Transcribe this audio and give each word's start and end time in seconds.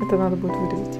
Это 0.00 0.16
надо 0.16 0.36
будет 0.36 0.56
вырезать. 0.56 0.98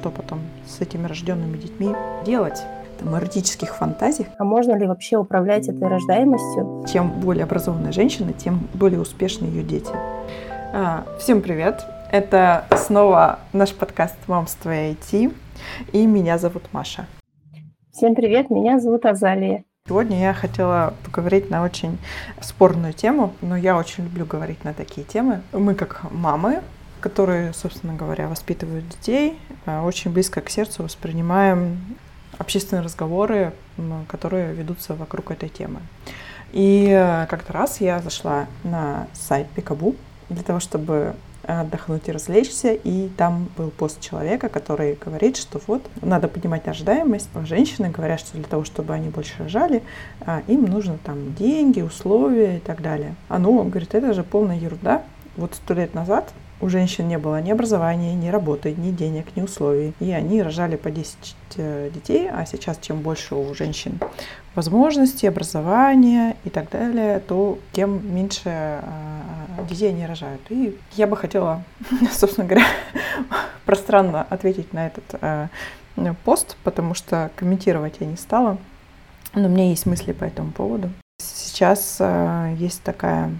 Что 0.00 0.10
потом 0.10 0.40
с 0.66 0.80
этими 0.80 1.06
рожденными 1.06 1.56
детьми 1.56 1.94
делать? 2.24 2.62
Там, 2.98 3.16
эротических 3.16 3.74
фантазиях. 3.74 4.28
А 4.38 4.44
можно 4.44 4.74
ли 4.74 4.86
вообще 4.86 5.16
управлять 5.16 5.68
этой 5.68 5.88
рождаемостью? 5.88 6.86
Чем 6.90 7.10
более 7.20 7.44
образованная 7.44 7.92
женщина, 7.92 8.32
тем 8.32 8.68
более 8.72 9.00
успешны 9.00 9.46
ее 9.46 9.62
дети. 9.62 9.90
А, 10.72 11.04
всем 11.18 11.42
привет! 11.42 11.84
Это 12.12 12.66
снова 12.76 13.40
наш 13.52 13.74
подкаст 13.74 14.16
«Мамство 14.28 14.70
и 14.70 14.92
IT». 14.92 15.34
И 15.92 16.06
меня 16.06 16.38
зовут 16.38 16.62
Маша. 16.72 17.06
Всем 17.90 18.14
привет, 18.14 18.50
меня 18.50 18.78
зовут 18.78 19.06
Азалия. 19.06 19.64
Сегодня 19.88 20.20
я 20.20 20.34
хотела 20.34 20.94
поговорить 21.04 21.50
на 21.50 21.62
очень 21.62 21.98
спорную 22.40 22.92
тему, 22.92 23.32
но 23.40 23.56
я 23.56 23.76
очень 23.76 24.04
люблю 24.04 24.26
говорить 24.26 24.64
на 24.64 24.72
такие 24.72 25.06
темы. 25.06 25.40
Мы 25.52 25.74
как 25.74 26.10
мамы 26.10 26.62
которые, 27.06 27.52
собственно 27.52 27.94
говоря, 27.94 28.26
воспитывают 28.26 28.88
детей, 28.88 29.38
э, 29.64 29.80
очень 29.80 30.10
близко 30.10 30.40
к 30.40 30.50
сердцу 30.50 30.82
воспринимаем 30.82 31.78
общественные 32.36 32.82
разговоры, 32.82 33.52
которые 34.08 34.52
ведутся 34.52 34.96
вокруг 34.96 35.30
этой 35.30 35.48
темы. 35.48 35.78
И 36.52 36.88
э, 36.90 37.26
как-то 37.30 37.52
раз 37.52 37.80
я 37.80 38.00
зашла 38.00 38.46
на 38.64 39.06
сайт 39.12 39.46
Пикабу 39.50 39.94
для 40.28 40.42
того, 40.42 40.58
чтобы 40.58 41.14
отдохнуть 41.44 42.08
и 42.08 42.12
развлечься, 42.12 42.72
и 42.72 43.08
там 43.16 43.48
был 43.56 43.70
пост 43.70 44.00
человека, 44.00 44.48
который 44.48 44.98
говорит, 45.00 45.36
что 45.36 45.60
вот 45.68 45.86
надо 46.02 46.26
поднимать 46.26 46.66
рождаемость. 46.66 47.28
Женщины 47.44 47.88
говорят, 47.88 48.18
что 48.18 48.32
для 48.32 48.48
того, 48.48 48.64
чтобы 48.64 48.94
они 48.94 49.10
больше 49.10 49.34
рожали, 49.38 49.84
э, 50.22 50.42
им 50.48 50.64
нужно 50.64 50.98
там 51.04 51.34
деньги, 51.34 51.82
условия 51.82 52.56
и 52.56 52.60
так 52.60 52.82
далее. 52.82 53.14
А 53.28 53.38
ну, 53.38 53.62
говорит, 53.62 53.94
это 53.94 54.12
же 54.12 54.24
полная 54.24 54.58
ерунда. 54.58 55.04
Вот 55.36 55.54
сто 55.54 55.72
лет 55.72 55.94
назад 55.94 56.32
у 56.60 56.68
женщин 56.68 57.06
не 57.08 57.18
было 57.18 57.40
ни 57.40 57.50
образования, 57.50 58.14
ни 58.14 58.28
работы, 58.28 58.74
ни 58.74 58.90
денег, 58.90 59.36
ни 59.36 59.42
условий. 59.42 59.92
И 60.00 60.10
они 60.12 60.42
рожали 60.42 60.76
по 60.76 60.90
10 60.90 61.16
э, 61.56 61.90
детей, 61.92 62.30
а 62.30 62.46
сейчас 62.46 62.78
чем 62.78 63.00
больше 63.00 63.34
у 63.34 63.54
женщин 63.54 63.98
возможностей, 64.54 65.26
образования 65.26 66.36
и 66.44 66.50
так 66.50 66.70
далее, 66.70 67.20
то 67.20 67.58
тем 67.72 68.14
меньше 68.14 68.42
э, 68.46 68.80
детей 69.68 69.90
они 69.90 70.06
рожают. 70.06 70.40
И 70.48 70.78
я 70.92 71.06
бы 71.06 71.16
хотела, 71.16 71.62
собственно 72.12 72.46
говоря, 72.46 72.66
пространно 73.66 74.22
ответить 74.22 74.72
на 74.72 74.86
этот 74.86 75.04
э, 75.20 75.48
пост, 76.24 76.56
потому 76.64 76.94
что 76.94 77.30
комментировать 77.36 77.96
я 78.00 78.06
не 78.06 78.16
стала. 78.16 78.56
Но 79.34 79.48
у 79.48 79.50
меня 79.50 79.68
есть 79.68 79.84
мысли 79.84 80.12
по 80.12 80.24
этому 80.24 80.52
поводу. 80.52 80.90
Сейчас 81.18 82.00
есть 82.58 82.82
такая 82.82 83.30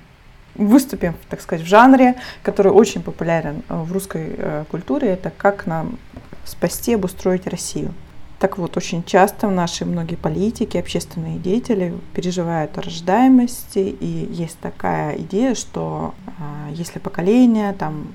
выступим, 0.57 1.15
так 1.29 1.41
сказать, 1.41 1.65
в 1.65 1.69
жанре, 1.69 2.17
который 2.43 2.73
очень 2.73 3.03
популярен 3.03 3.62
э, 3.69 3.77
в 3.77 3.93
русской 3.93 4.35
э, 4.37 4.65
культуре, 4.71 5.09
это 5.09 5.31
как 5.37 5.67
нам 5.67 5.98
спасти, 6.45 6.95
обустроить 6.95 7.47
Россию. 7.47 7.93
Так 8.39 8.59
вот, 8.59 8.77
очень 8.77 9.03
часто 9.03 9.48
наши 9.48 9.85
многие 9.85 10.17
политики, 10.17 10.77
общественные 10.77 11.39
деятели 11.39 11.95
переживают 12.15 12.77
о 12.77 12.83
рождаемости, 12.83 13.79
и 13.79 14.29
есть 14.31 14.59
такая 14.59 15.17
идея, 15.19 15.55
что 15.55 16.15
э, 16.27 16.73
если 16.73 16.98
поколение 16.98 17.73
там 17.73 18.09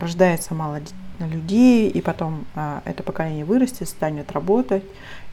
рождается 0.00 0.54
мало 0.54 0.80
людей, 1.20 1.88
и 1.88 2.00
потом 2.00 2.44
это 2.84 3.02
поколение 3.02 3.44
вырастет, 3.44 3.88
станет 3.88 4.32
работать, 4.32 4.82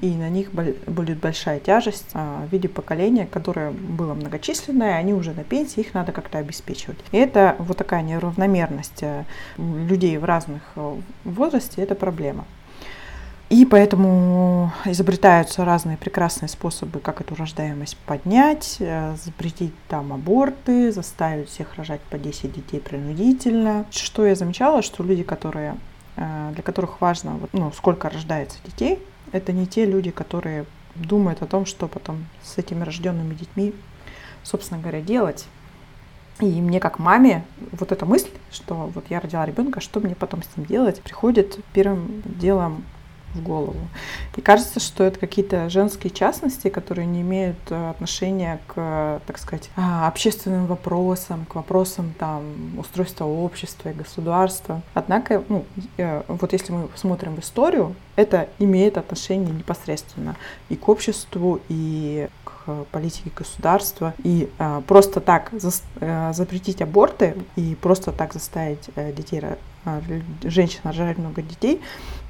и 0.04 0.14
на 0.18 0.30
них 0.30 0.52
будет 0.52 1.18
большая 1.20 1.62
тяжесть 1.62 2.08
а, 2.14 2.46
в 2.46 2.52
виде 2.52 2.68
поколения, 2.68 3.26
которое 3.26 3.72
было 3.72 4.14
многочисленное, 4.14 4.98
они 4.98 5.14
уже 5.14 5.32
на 5.32 5.46
пенсии, 5.46 5.80
их 5.80 5.94
надо 5.94 6.12
как-то 6.12 6.40
обеспечивать. 6.40 6.98
И 7.14 7.18
это 7.18 7.56
вот 7.58 7.78
такая 7.78 8.02
неравномерность 8.02 9.02
а, 9.02 9.24
людей 9.58 10.18
в 10.18 10.26
разных 10.26 10.62
а, 10.76 10.98
возрасте, 11.24 11.82
это 11.82 11.96
проблема. 11.96 12.44
И 13.50 13.66
поэтому 13.66 14.74
изобретаются 14.84 15.64
разные 15.64 15.96
прекрасные 15.96 16.50
способы, 16.50 17.00
как 17.00 17.22
эту 17.22 17.36
рождаемость 17.36 17.96
поднять, 18.06 18.78
э, 18.80 19.16
запретить 19.24 19.74
там 19.88 20.12
аборты, 20.12 20.92
заставить 20.92 21.50
всех 21.50 21.76
рожать 21.76 22.02
по 22.10 22.18
10 22.18 22.52
детей 22.52 22.80
принудительно. 22.80 23.86
Что 23.92 24.26
я 24.26 24.36
замечала, 24.36 24.82
что 24.82 25.04
люди, 25.04 25.24
которые, 25.24 25.76
э, 26.16 26.52
для 26.54 26.64
которых 26.64 27.00
важно, 27.00 27.40
ну, 27.52 27.72
сколько 27.72 28.10
рождается 28.10 28.58
детей, 28.66 29.00
это 29.34 29.52
не 29.52 29.68
те 29.68 29.86
люди, 29.86 30.12
которые 30.12 30.66
думают 30.96 31.42
о 31.42 31.48
том, 31.48 31.66
что 31.66 31.88
потом 31.88 32.26
с 32.44 32.58
этими 32.58 32.84
рожденными 32.84 33.34
детьми, 33.34 33.74
собственно 34.44 34.80
говоря, 34.80 35.02
делать. 35.02 35.46
И 36.40 36.46
мне 36.46 36.80
как 36.80 37.00
маме 37.00 37.44
вот 37.72 37.92
эта 37.92 38.06
мысль, 38.06 38.30
что 38.52 38.76
вот 38.94 39.06
я 39.10 39.20
родила 39.20 39.46
ребенка, 39.46 39.82
что 39.82 40.00
мне 40.00 40.16
потом 40.16 40.42
с 40.44 40.58
ним 40.58 40.66
делать, 40.66 41.02
приходит 41.02 41.60
первым 41.74 42.24
делом 42.26 42.84
в 43.34 43.42
голову. 43.42 43.88
И 44.36 44.42
кажется, 44.42 44.80
что 44.80 45.04
это 45.04 45.20
какие-то 45.20 45.70
женские 45.70 46.12
частности, 46.12 46.70
которые 46.70 47.06
не 47.06 47.22
имеют 47.22 47.58
э, 47.70 47.90
отношения 47.90 48.60
к, 48.68 49.22
так 49.26 49.38
сказать, 49.38 49.70
а, 49.76 50.08
общественным 50.08 50.66
вопросам, 50.66 51.46
к 51.46 51.56
вопросам 51.56 52.14
там, 52.18 52.44
устройства 52.78 53.26
общества 53.26 53.90
и 53.90 53.94
государства. 53.94 54.82
Однако, 54.94 55.44
ну, 55.50 55.66
э, 55.98 56.24
вот 56.28 56.54
если 56.54 56.74
мы 56.74 56.90
смотрим 56.96 57.36
в 57.36 57.40
историю, 57.40 57.96
это 58.16 58.50
имеет 58.60 58.98
отношение 58.98 59.52
непосредственно 59.52 60.36
и 60.70 60.76
к 60.76 60.88
обществу, 60.88 61.60
и 61.70 62.28
к 62.44 62.86
политике 62.92 63.32
государства. 63.36 64.14
И 64.24 64.50
а, 64.60 64.82
просто 64.82 65.20
так 65.20 65.50
за, 65.52 65.72
а, 66.00 66.34
запретить 66.34 66.82
аборты 66.82 67.36
и 67.56 67.76
просто 67.76 68.12
так 68.12 68.34
заставить 68.34 68.90
а, 68.96 69.12
детей 69.12 69.40
женщин 70.44 70.80
рожать 70.84 71.18
много 71.18 71.42
детей, 71.42 71.82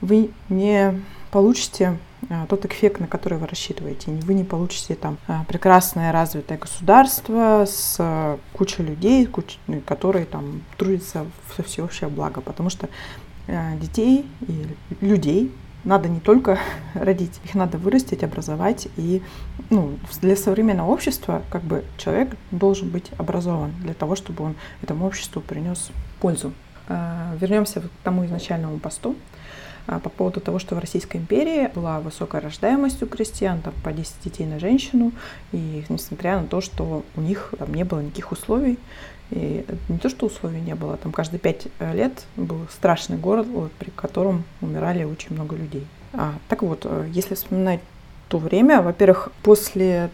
вы 0.01 0.31
не 0.49 0.99
получите 1.31 1.97
а, 2.29 2.45
тот 2.45 2.65
эффект, 2.65 2.99
на 2.99 3.07
который 3.07 3.37
вы 3.37 3.47
рассчитываете. 3.47 4.11
Вы 4.11 4.33
не 4.35 4.43
получите 4.43 4.95
там 4.95 5.17
а, 5.27 5.43
прекрасное 5.45 6.11
развитое 6.11 6.57
государство 6.57 7.65
с 7.67 8.37
кучей 8.53 8.83
людей, 8.83 9.25
куч... 9.25 9.57
Ну, 9.67 9.81
которые 9.81 10.25
там 10.25 10.61
трудятся 10.77 11.25
в 11.47 11.63
всеобщее 11.63 12.09
благо, 12.09 12.41
потому 12.41 12.69
что 12.69 12.87
детей 13.81 14.25
и 14.47 14.67
людей 15.01 15.51
надо 15.83 16.07
не 16.07 16.19
только 16.19 16.59
родить, 16.93 17.39
их 17.43 17.55
надо 17.55 17.77
вырастить, 17.77 18.23
образовать. 18.23 18.87
И 18.97 19.21
ну, 19.69 19.97
для 20.21 20.35
современного 20.35 20.91
общества 20.91 21.41
как 21.49 21.63
бы 21.63 21.83
человек 21.97 22.35
должен 22.51 22.89
быть 22.89 23.11
образован 23.17 23.71
для 23.81 23.93
того, 23.93 24.15
чтобы 24.15 24.43
он 24.43 24.55
этому 24.81 25.05
обществу 25.05 25.41
принес 25.41 25.89
пользу. 26.19 26.53
А, 26.87 27.35
вернемся 27.39 27.81
к 27.81 27.89
тому 28.03 28.25
изначальному 28.25 28.79
посту 28.79 29.15
а, 29.87 29.99
по 29.99 30.09
поводу 30.09 30.41
того, 30.41 30.59
что 30.59 30.75
в 30.75 30.79
Российской 30.79 31.17
империи 31.17 31.69
была 31.73 31.99
высокая 31.99 32.41
рождаемость 32.41 33.01
у 33.03 33.07
крестьян, 33.07 33.61
там, 33.61 33.73
по 33.83 33.93
10 33.93 34.13
детей 34.23 34.45
на 34.45 34.59
женщину, 34.59 35.11
и 35.51 35.83
несмотря 35.89 36.39
на 36.39 36.47
то, 36.47 36.61
что 36.61 37.03
у 37.15 37.21
них 37.21 37.53
там 37.57 37.73
не 37.73 37.83
было 37.83 38.01
никаких 38.01 38.31
условий, 38.31 38.77
и 39.31 39.65
не 39.89 39.97
то, 39.97 40.09
что 40.09 40.27
условий 40.27 40.61
не 40.61 40.75
было, 40.75 40.97
там 40.97 41.11
каждые 41.11 41.39
пять 41.39 41.67
лет 41.79 42.25
был 42.35 42.67
страшный 42.71 43.17
город, 43.17 43.47
вот, 43.47 43.71
при 43.71 43.89
котором 43.89 44.43
умирали 44.61 45.03
очень 45.05 45.33
много 45.33 45.55
людей. 45.55 45.87
А, 46.13 46.33
так 46.47 46.61
вот, 46.61 46.81
э, 46.85 47.07
если 47.11 47.33
вспоминать 47.33 47.79
то 48.27 48.37
время, 48.37 48.81
во-первых, 48.81 49.31
после 49.41 50.09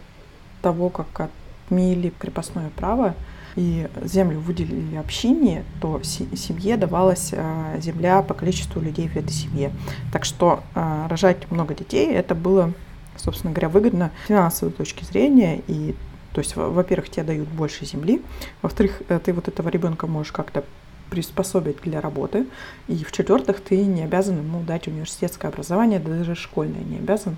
того, 0.62 0.88
как 0.88 1.28
отменили 1.68 2.12
крепостное 2.18 2.70
право, 2.76 3.14
и 3.56 3.88
землю 4.02 4.40
выделили 4.40 4.96
общине, 4.96 5.64
то 5.80 6.00
семье 6.02 6.76
давалась 6.76 7.32
а, 7.32 7.78
земля 7.78 8.22
по 8.22 8.34
количеству 8.34 8.80
людей 8.80 9.08
в 9.08 9.16
этой 9.16 9.32
семье. 9.32 9.72
Так 10.12 10.24
что 10.24 10.62
а, 10.74 11.08
рожать 11.08 11.50
много 11.50 11.74
детей 11.74 12.12
это 12.12 12.34
было, 12.34 12.72
собственно 13.16 13.52
говоря, 13.52 13.68
выгодно 13.68 14.10
с 14.24 14.28
финансовой 14.28 14.72
точки 14.72 15.04
зрения. 15.04 15.62
И, 15.66 15.94
то 16.32 16.40
есть, 16.40 16.56
во-первых, 16.56 17.10
тебе 17.10 17.24
дают 17.24 17.48
больше 17.48 17.84
земли, 17.84 18.22
во-вторых, 18.62 19.02
э, 19.08 19.18
ты 19.18 19.32
вот 19.32 19.48
этого 19.48 19.68
ребенка 19.68 20.06
можешь 20.06 20.32
как-то 20.32 20.64
приспособить 21.10 21.78
для 21.82 22.00
работы. 22.00 22.46
И 22.88 23.04
в-четвертых, 23.04 23.60
ты 23.60 23.84
не 23.84 24.02
обязан 24.02 24.38
ему 24.38 24.62
дать 24.62 24.86
университетское 24.86 25.50
образование, 25.50 25.98
даже 25.98 26.34
школьное 26.34 26.82
не 26.82 26.96
обязан. 26.96 27.36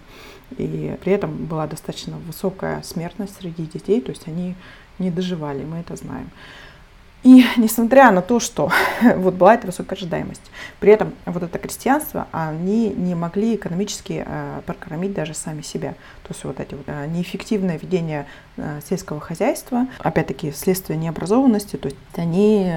И 0.59 0.97
при 1.03 1.13
этом 1.15 1.47
была 1.47 1.67
достаточно 1.67 2.19
высокая 2.27 2.83
смертность 2.83 3.37
среди 3.41 3.65
детей, 3.65 4.01
то 4.01 4.11
есть 4.11 4.29
они 4.29 4.55
не 5.03 5.11
доживали, 5.11 5.65
мы 5.65 5.79
это 5.79 5.97
знаем. 5.97 6.31
И 7.23 7.45
несмотря 7.57 8.11
на 8.11 8.21
то, 8.21 8.41
что 8.41 8.71
вот 9.17 9.35
была 9.35 9.55
эта 9.55 9.67
высокая 9.67 9.97
ожидаемость, 9.97 10.43
при 10.81 10.93
этом 10.93 11.13
вот 11.25 11.43
это 11.43 11.59
крестьянство, 11.59 12.27
они 12.33 12.91
не 12.91 13.15
могли 13.15 13.55
экономически 13.55 14.25
э, 14.27 14.61
прокормить 14.67 15.15
даже 15.15 15.35
сами 15.35 15.63
себя. 15.63 15.93
То 16.25 16.31
есть 16.31 16.45
вот 16.45 16.59
эти 16.59 16.75
вот 16.75 16.85
э, 16.87 17.07
неэффективное 17.07 17.79
ведение 17.79 18.27
э, 18.57 18.81
сельского 18.89 19.21
хозяйства, 19.21 19.87
опять-таки 20.01 20.51
следствие 20.51 20.99
необразованности, 20.99 21.77
то 21.77 21.87
есть 21.87 21.99
они 22.17 22.71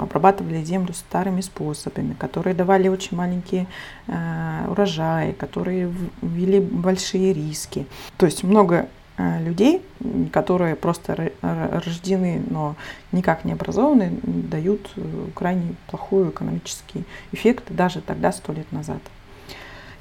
обрабатывали 0.00 0.62
землю 0.64 0.92
старыми 0.92 1.40
способами, 1.40 2.14
которые 2.14 2.54
давали 2.54 2.88
очень 2.88 3.16
маленькие 3.16 3.66
урожаи, 4.68 5.32
которые 5.32 5.92
ввели 6.20 6.60
большие 6.60 7.32
риски. 7.32 7.86
То 8.16 8.26
есть 8.26 8.42
много 8.42 8.88
людей, 9.18 9.82
которые 10.32 10.74
просто 10.74 11.32
рождены, 11.42 12.42
но 12.48 12.76
никак 13.12 13.44
не 13.44 13.52
образованы, 13.52 14.18
дают 14.22 14.90
э, 14.96 15.26
крайне 15.34 15.74
плохой 15.88 16.30
экономический 16.30 17.04
эффект 17.30 17.64
даже 17.68 18.00
тогда, 18.00 18.32
сто 18.32 18.52
лет 18.52 18.70
назад. 18.72 19.00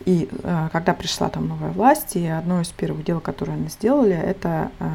И 0.05 0.29
э, 0.31 0.69
когда 0.71 0.93
пришла 0.93 1.29
там 1.29 1.47
новая 1.47 1.71
власть, 1.71 2.15
и 2.15 2.25
одно 2.25 2.61
из 2.61 2.69
первых 2.69 3.03
дел, 3.03 3.19
которое 3.19 3.53
они 3.53 3.67
сделали, 3.67 4.15
это 4.15 4.71
э, 4.79 4.89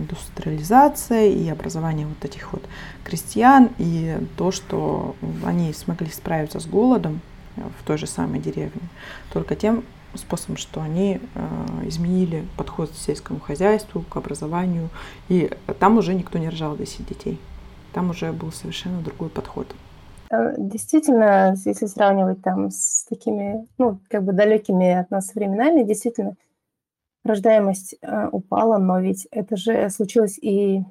индустриализация 0.00 1.28
и 1.28 1.48
образование 1.48 2.06
вот 2.06 2.22
этих 2.24 2.52
вот 2.52 2.64
крестьян, 3.04 3.70
и 3.78 4.18
то, 4.36 4.50
что 4.50 5.16
они 5.44 5.72
смогли 5.72 6.10
справиться 6.10 6.60
с 6.60 6.66
голодом 6.66 7.20
в 7.56 7.86
той 7.86 7.98
же 7.98 8.06
самой 8.06 8.40
деревне, 8.40 8.82
только 9.32 9.54
тем 9.54 9.84
способом, 10.18 10.56
что 10.56 10.80
они 10.80 11.20
э, 11.34 11.88
изменили 11.88 12.44
подход 12.56 12.90
к 12.90 12.94
сельскому 12.94 13.40
хозяйству, 13.40 14.02
к 14.02 14.16
образованию, 14.16 14.90
и 15.28 15.50
там 15.78 15.98
уже 15.98 16.14
никто 16.14 16.38
не 16.38 16.48
рожал 16.48 16.76
10 16.76 17.06
детей. 17.06 17.38
Там 17.92 18.10
уже 18.10 18.32
был 18.32 18.52
совершенно 18.52 19.00
другой 19.00 19.28
подход. 19.28 19.66
Э, 20.30 20.54
действительно, 20.58 21.54
если 21.64 21.86
сравнивать 21.86 22.42
там 22.42 22.70
с 22.70 23.04
такими, 23.08 23.66
ну, 23.78 23.98
как 24.08 24.24
бы 24.24 24.32
далекими 24.32 24.92
от 24.92 25.10
нас 25.10 25.34
временами, 25.34 25.82
действительно, 25.82 26.36
рождаемость 27.24 27.96
э, 28.00 28.28
упала, 28.32 28.78
но 28.78 29.00
ведь 29.00 29.26
это 29.30 29.56
же 29.56 29.88
случилось 29.90 30.38
и, 30.40 30.82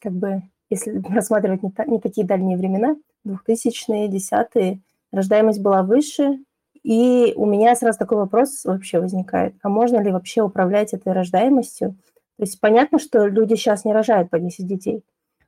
как 0.00 0.12
бы, 0.12 0.42
если 0.70 1.02
рассматривать 1.14 1.62
не, 1.62 1.70
та, 1.70 1.84
не 1.84 1.98
такие 1.98 2.26
дальние 2.26 2.56
времена, 2.56 2.96
2000-е, 3.26 4.08
10-е, 4.08 4.80
рождаемость 5.12 5.62
была 5.62 5.82
выше, 5.82 6.38
и 6.84 7.32
у 7.34 7.46
меня 7.46 7.74
сразу 7.74 7.98
такой 7.98 8.18
вопрос 8.18 8.64
вообще 8.64 9.00
возникает, 9.00 9.54
а 9.62 9.70
можно 9.70 10.00
ли 10.00 10.12
вообще 10.12 10.42
управлять 10.42 10.92
этой 10.92 11.12
рождаемостью? 11.12 11.96
То 12.36 12.42
есть 12.42 12.60
понятно, 12.60 12.98
что 12.98 13.26
люди 13.26 13.54
сейчас 13.54 13.84
не 13.84 13.92
рожают 13.92 14.28
по 14.28 14.38
10 14.38 14.66
детей, 14.66 15.02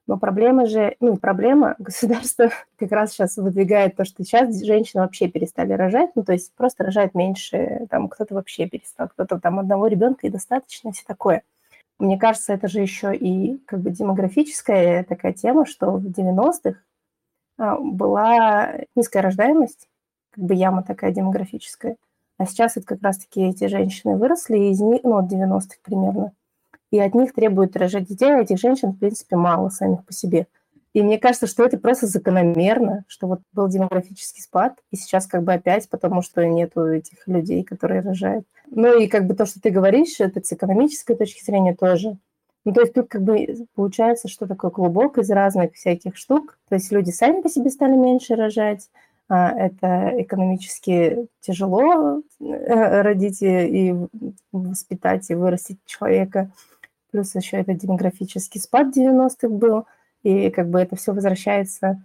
но 0.07 0.19
проблема 0.19 0.67
же, 0.67 0.97
ну, 1.01 1.19
проблема 1.19 1.75
государства 1.79 2.51
как 2.79 2.91
раз 2.91 3.13
сейчас 3.13 3.37
выдвигает 3.37 3.97
то, 3.97 4.07
что 4.07 4.25
сейчас 4.25 4.57
женщины 4.65 5.03
вообще 5.03 5.29
перестали 5.29 5.75
рожать, 5.75 6.11
ну, 6.15 6.25
то 6.25 6.33
есть 6.33 6.55
просто 6.55 6.85
рожают 6.85 7.15
меньше, 7.15 7.87
там 7.91 8.09
кто-то 8.09 8.35
вообще 8.35 8.67
перестал, 8.67 9.09
кто-то 9.09 9.39
там 9.39 9.59
одного 9.59 9.89
ребенка 9.89 10.27
и 10.27 10.31
достаточно, 10.31 10.93
все 10.93 11.05
такое. 11.07 11.43
Мне 11.99 12.19
кажется, 12.19 12.55
это 12.55 12.69
же 12.69 12.81
еще 12.81 13.15
и 13.15 13.59
как 13.67 13.81
бы 13.81 13.91
демографическая 13.91 15.05
такая 15.05 15.33
тема, 15.35 15.67
что 15.67 15.93
в 15.93 16.07
90-х 16.07 16.79
а, 17.59 17.79
была 17.79 18.75
низкая 18.95 19.23
рождаемость, 19.23 19.89
как 20.37 20.45
бы 20.45 20.55
яма 20.55 20.83
такая 20.83 21.11
демографическая. 21.11 21.97
А 22.39 22.47
сейчас 22.47 22.77
это 22.77 22.87
как 22.87 23.03
раз-таки 23.03 23.43
эти 23.43 23.67
женщины 23.67 24.17
выросли, 24.17 24.59
из 24.59 24.81
них, 24.81 25.01
ну, 25.03 25.17
от 25.17 25.33
90-х 25.33 25.79
примерно, 25.83 26.33
и 26.91 27.01
от 27.01 27.15
них 27.15 27.33
требуют 27.33 27.77
рожать 27.77 28.07
детей, 28.07 28.31
а 28.31 28.41
этих 28.41 28.59
женщин, 28.59 28.91
в 28.91 28.99
принципе, 28.99 29.37
мало 29.37 29.71
самих 29.71 30.05
по 30.05 30.13
себе. 30.13 30.47
И 30.93 31.03
мне 31.03 31.19
кажется, 31.19 31.47
что 31.47 31.65
это 31.65 31.79
просто 31.79 32.07
закономерно, 32.07 33.05
что 33.07 33.27
вот 33.27 33.41
был 33.53 33.69
демографический 33.69 34.43
спад, 34.43 34.79
и 34.91 34.97
сейчас 34.97 35.27
как 35.27 35.43
бы 35.43 35.53
опять, 35.53 35.89
потому 35.91 36.23
что 36.23 36.47
нету 36.47 36.87
этих 36.87 37.27
людей, 37.27 37.65
которые 37.65 38.01
рожают. 38.01 38.47
Ну 38.67 38.99
и 38.99 39.07
как 39.07 39.27
бы 39.27 39.35
то, 39.35 39.45
что 39.45 39.61
ты 39.61 39.71
говоришь, 39.71 40.21
это 40.21 40.43
с 40.43 40.53
экономической 40.53 41.15
точки 41.15 41.45
зрения 41.45 41.75
тоже. 41.75 42.17
Ну, 42.65 42.73
то 42.73 42.81
есть 42.81 42.95
тут 42.95 43.09
как 43.09 43.23
бы 43.23 43.67
получается, 43.75 44.29
что 44.29 44.47
такое 44.47 44.71
клубок 44.71 45.19
из 45.19 45.31
разных 45.31 45.75
всяких 45.75 46.17
штук. 46.17 46.59
То 46.69 46.75
есть 46.75 46.91
люди 46.91 47.11
сами 47.11 47.43
по 47.43 47.49
себе 47.49 47.71
стали 47.71 47.95
меньше 47.95 48.35
рожать, 48.35 48.89
это 49.35 50.13
экономически 50.23 51.27
тяжело 51.41 52.23
э, 52.41 53.03
родить 53.03 53.43
и 53.43 53.95
воспитать 54.53 55.31
и 55.31 55.35
вырастить 55.35 55.79
человека 55.87 56.51
плюс 57.17 57.35
еще 57.35 57.57
это 57.57 57.73
демографический 57.73 58.61
спад 58.61 58.95
90-х 58.95 59.49
был, 59.49 59.87
и 60.23 60.51
как 60.51 60.69
бы 60.69 60.79
это 60.79 60.97
все 60.97 61.13
возвращается. 61.13 62.05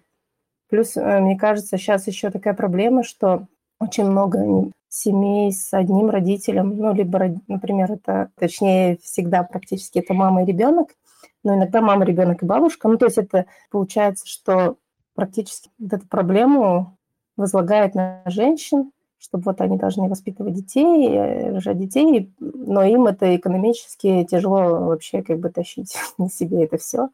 Плюс, 0.70 0.96
э, 0.96 1.20
мне 1.20 1.38
кажется, 1.38 1.78
сейчас 1.78 2.08
еще 2.08 2.30
такая 2.30 2.54
проблема, 2.54 3.04
что 3.04 3.48
очень 3.78 4.06
много 4.06 4.72
семей 4.88 5.52
с 5.52 5.74
одним 5.74 6.10
родителем, 6.10 6.78
ну, 6.78 6.94
либо, 6.94 7.42
например, 7.50 7.92
это, 7.92 8.30
точнее, 8.36 9.00
всегда 9.04 9.44
практически 9.44 10.00
это 10.00 10.14
мама 10.14 10.44
и 10.44 10.46
ребенок, 10.46 10.96
но 11.44 11.56
иногда 11.56 11.82
мама, 11.82 12.06
ребенок 12.06 12.42
и 12.42 12.46
бабушка. 12.46 12.88
Ну, 12.88 12.98
то 12.98 13.06
есть 13.06 13.18
это 13.18 13.48
получается, 13.70 14.26
что 14.26 14.78
практически 15.14 15.70
вот 15.78 15.92
эту 15.92 16.08
проблему 16.08 16.98
возлагает 17.42 17.96
на 17.96 18.22
женщин, 18.26 18.92
чтобы 19.20 19.44
вот 19.46 19.62
они 19.62 19.78
должны 19.78 20.08
воспитывать 20.08 20.54
детей, 20.54 21.10
э, 21.10 21.52
рожать 21.52 21.78
детей, 21.78 22.32
но 22.40 22.84
им 22.84 23.08
это 23.08 23.36
экономически 23.36 24.26
тяжело 24.30 24.86
вообще 24.88 25.22
как 25.22 25.40
бы 25.40 25.50
тащить 25.50 25.96
на 26.18 26.30
себе 26.30 26.64
это 26.64 26.78
все. 26.78 27.10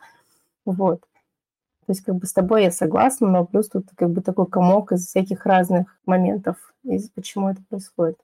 Вот. 0.66 1.02
То 1.02 1.92
есть 1.92 2.02
как 2.02 2.16
бы 2.16 2.28
с 2.28 2.34
тобой 2.34 2.64
я 2.64 2.72
согласна, 2.72 3.30
но 3.30 3.46
плюс 3.46 3.70
тут 3.70 3.88
как 3.96 4.10
бы 4.12 4.22
такой 4.22 4.46
комок 4.46 4.92
из 4.92 5.08
всяких 5.08 5.46
разных 5.46 5.98
моментов, 6.06 6.74
из 6.84 7.10
почему 7.10 7.50
это 7.50 7.62
происходит. 7.70 8.18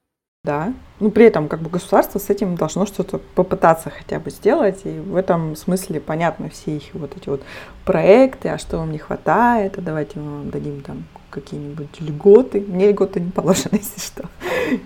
Да, 0.45 0.74
ну 1.00 1.10
при 1.10 1.24
этом 1.24 1.48
как 1.48 1.62
бы 1.62 1.69
государство 1.69 2.19
с 2.19 2.30
этим 2.30 2.57
должно 2.57 2.86
что-то 2.86 3.18
попытаться 3.18 3.90
хотя 3.90 4.19
бы 4.19 4.30
сделать, 4.30 4.81
и 4.84 5.00
в 5.00 5.16
этом 5.16 5.56
смысле 5.56 6.01
понятно 6.01 6.50
все 6.50 6.75
их 6.75 6.84
вот 6.92 7.16
эти 7.16 7.30
вот 7.30 7.42
проекты, 7.86 8.50
а 8.50 8.57
что 8.57 8.80
вам 8.80 8.92
не 8.92 8.98
хватает, 8.98 9.78
а 9.78 9.81
давайте 9.81 10.19
мы 10.19 10.40
вам 10.40 10.50
дадим 10.50 10.81
там 10.81 11.06
какие-нибудь 11.30 12.01
льготы. 12.01 12.60
Мне 12.60 12.92
льготы 12.92 13.22
не 13.22 13.31
положены, 13.31 13.75
если 13.81 14.01
что. 14.01 14.28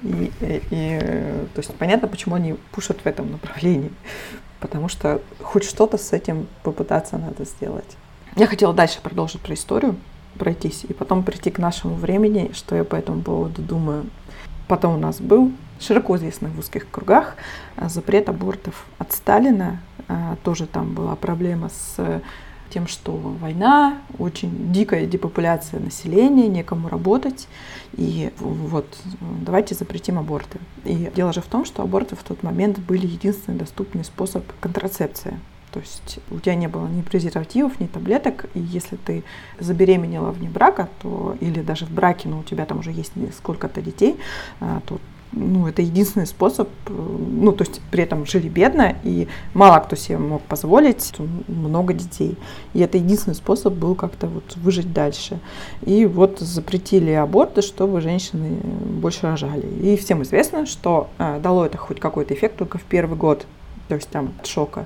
И, 0.04 0.32
и, 0.42 0.62
и, 0.70 1.00
то 1.56 1.60
есть 1.60 1.74
понятно, 1.74 2.08
почему 2.08 2.36
они 2.36 2.54
пушат 2.72 3.00
в 3.04 3.08
этом 3.08 3.32
направлении. 3.32 3.92
Потому 4.60 4.90
что 4.90 5.22
хоть 5.42 5.64
что-то 5.64 5.98
с 5.98 6.14
этим 6.14 6.46
попытаться 6.62 7.18
надо 7.18 7.46
сделать. 7.46 7.98
Я 8.36 8.46
хотела 8.46 8.76
дальше 8.76 9.00
продолжить 9.02 9.42
про 9.42 9.56
историю, 9.56 9.96
пройтись, 10.38 10.86
и 10.88 10.94
потом 10.94 11.24
прийти 11.24 11.50
к 11.50 11.58
нашему 11.58 11.96
времени, 11.96 12.52
что 12.54 12.76
я 12.76 12.84
по 12.84 12.96
этому 12.96 13.24
поводу 13.24 13.64
думаю. 13.64 14.06
Потом 14.68 14.96
у 14.96 15.00
нас 15.00 15.22
был 15.22 15.52
широко 15.80 16.18
известный 16.18 16.50
в 16.50 16.60
узких 16.60 16.90
кругах 16.90 17.36
запрет 17.88 18.30
абортов 18.30 18.86
от 18.98 19.14
Сталина. 19.14 19.80
А, 20.08 20.38
тоже 20.44 20.66
там 20.68 20.94
была 20.94 21.16
проблема 21.16 21.70
с 21.70 22.22
тем, 22.70 22.88
что 22.88 23.12
война, 23.12 23.98
очень 24.20 24.72
дикая 24.72 25.06
депопуляция 25.06 25.80
населения, 25.80 26.48
некому 26.48 26.90
работать, 26.90 27.48
и 27.94 28.32
вот 28.40 28.86
давайте 29.22 29.76
запретим 29.76 30.20
аборты. 30.20 30.60
И 30.84 31.12
дело 31.16 31.34
же 31.34 31.42
в 31.42 31.46
том, 31.46 31.66
что 31.66 31.82
аборты 31.84 32.16
в 32.16 32.24
тот 32.24 32.44
момент 32.44 32.80
были 32.80 33.08
единственный 33.08 33.58
доступный 33.58 34.04
способ 34.04 34.44
контрацепции. 34.60 35.40
То 35.78 35.82
есть 35.82 36.20
у 36.32 36.40
тебя 36.40 36.56
не 36.56 36.68
было 36.68 36.88
ни 36.88 37.04
презервативов, 37.04 37.80
ни 37.80 37.86
таблеток, 37.86 38.46
и 38.56 38.60
если 38.60 38.96
ты 38.96 39.24
забеременела 39.60 40.32
вне 40.32 40.50
брака, 40.50 40.90
то 41.04 41.38
или 41.40 41.62
даже 41.62 41.86
в 41.86 41.92
браке, 41.92 42.30
но 42.30 42.40
у 42.40 42.44
тебя 42.44 42.66
там 42.66 42.80
уже 42.80 42.92
есть 42.92 43.12
сколько-то 43.38 43.80
детей, 43.80 44.18
а, 44.60 44.82
то 44.88 44.98
ну, 45.32 45.68
это 45.68 45.84
единственный 45.84 46.26
способ, 46.26 46.68
э, 46.88 46.92
ну, 46.92 47.52
то 47.52 47.64
есть 47.64 47.80
при 47.92 48.02
этом 48.02 48.26
жили 48.26 48.50
бедно, 48.50 48.96
и 49.04 49.28
мало 49.54 49.78
кто 49.82 49.96
себе 49.96 50.18
мог 50.18 50.42
позволить 50.42 51.14
много 51.48 51.94
детей. 51.94 52.38
И 52.74 52.80
это 52.80 52.98
единственный 52.98 53.36
способ 53.36 53.76
был 53.76 53.94
как-то 53.94 54.26
вот 54.26 54.56
выжить 54.56 54.92
дальше. 54.94 55.40
И 55.86 56.08
вот 56.08 56.40
запретили 56.40 57.12
аборты, 57.12 57.62
чтобы 57.62 58.02
женщины 58.02 58.58
больше 59.00 59.28
рожали. 59.28 59.68
И 59.84 59.96
всем 59.96 60.24
известно, 60.24 60.66
что 60.66 61.12
э, 61.20 61.40
дало 61.40 61.68
это 61.68 61.78
хоть 61.78 62.00
какой-то 62.00 62.34
эффект 62.34 62.58
только 62.58 62.80
в 62.80 62.84
первый 62.84 63.16
год, 63.16 63.46
то 63.88 63.96
есть 63.96 64.10
там 64.10 64.34
от 64.40 64.48
шока. 64.48 64.86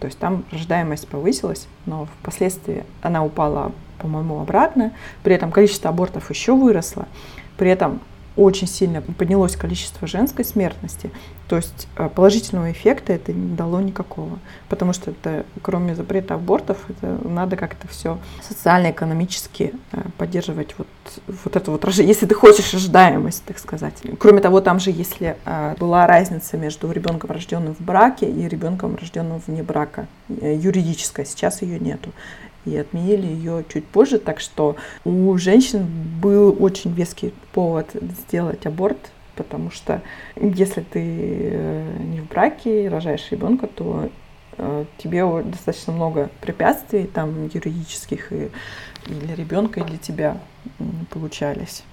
То 0.00 0.06
есть 0.06 0.18
там 0.18 0.44
рождаемость 0.52 1.08
повысилась, 1.08 1.66
но 1.86 2.06
впоследствии 2.20 2.84
она 3.02 3.24
упала, 3.24 3.72
по-моему, 3.98 4.40
обратно. 4.40 4.92
При 5.22 5.34
этом 5.34 5.50
количество 5.50 5.90
абортов 5.90 6.30
еще 6.30 6.54
выросло. 6.54 7.06
При 7.56 7.70
этом 7.70 8.00
очень 8.38 8.68
сильно 8.68 9.02
поднялось 9.02 9.56
количество 9.56 10.06
женской 10.06 10.44
смертности, 10.44 11.10
то 11.48 11.56
есть 11.56 11.88
э, 11.96 12.08
положительного 12.08 12.70
эффекта 12.70 13.12
это 13.12 13.32
не 13.32 13.56
дало 13.56 13.80
никакого, 13.80 14.38
потому 14.68 14.92
что 14.92 15.10
это, 15.10 15.44
кроме 15.60 15.96
запрета 15.96 16.34
абортов, 16.34 16.78
это 16.88 17.18
надо 17.26 17.56
как-то 17.56 17.88
все 17.88 18.18
социально-экономически 18.42 19.74
э, 19.92 20.02
поддерживать 20.18 20.76
вот, 20.78 20.86
вот 21.26 21.56
это 21.56 21.70
вот, 21.70 21.84
если 21.98 22.26
ты 22.26 22.34
хочешь 22.34 22.72
ожидаемость, 22.72 23.42
так 23.44 23.58
сказать. 23.58 23.94
Кроме 24.20 24.40
того, 24.40 24.60
там 24.60 24.78
же, 24.78 24.90
если 24.90 25.36
э, 25.44 25.74
была 25.80 26.06
разница 26.06 26.56
между 26.56 26.92
ребенком, 26.92 27.30
рожденным 27.30 27.74
в 27.74 27.80
браке, 27.80 28.30
и 28.30 28.46
ребенком, 28.46 28.94
рожденным 28.94 29.42
вне 29.44 29.64
брака, 29.64 30.06
юридическая, 30.28 31.26
сейчас 31.26 31.62
ее 31.62 31.80
нету 31.80 32.10
и 32.68 32.76
отменили 32.76 33.26
ее 33.26 33.64
чуть 33.72 33.86
позже, 33.86 34.18
так 34.18 34.40
что 34.40 34.76
у 35.04 35.36
женщин 35.38 35.86
был 36.20 36.56
очень 36.60 36.92
веский 36.92 37.32
повод 37.52 37.90
сделать 38.20 38.66
аборт, 38.66 38.98
потому 39.36 39.70
что 39.70 40.02
если 40.36 40.80
ты 40.80 41.00
э, 41.52 41.96
не 42.00 42.20
в 42.20 42.28
браке 42.28 42.88
рожаешь 42.88 43.28
ребенка, 43.30 43.66
то 43.66 44.10
э, 44.56 44.84
тебе 44.98 45.24
достаточно 45.42 45.92
много 45.92 46.30
препятствий 46.40 47.06
там 47.06 47.46
юридических 47.52 48.32
и 48.32 48.50
для 49.06 49.34
ребенка, 49.34 49.80
и 49.80 49.84
для 49.84 49.98
тебя 49.98 50.38
получались. 51.10 51.84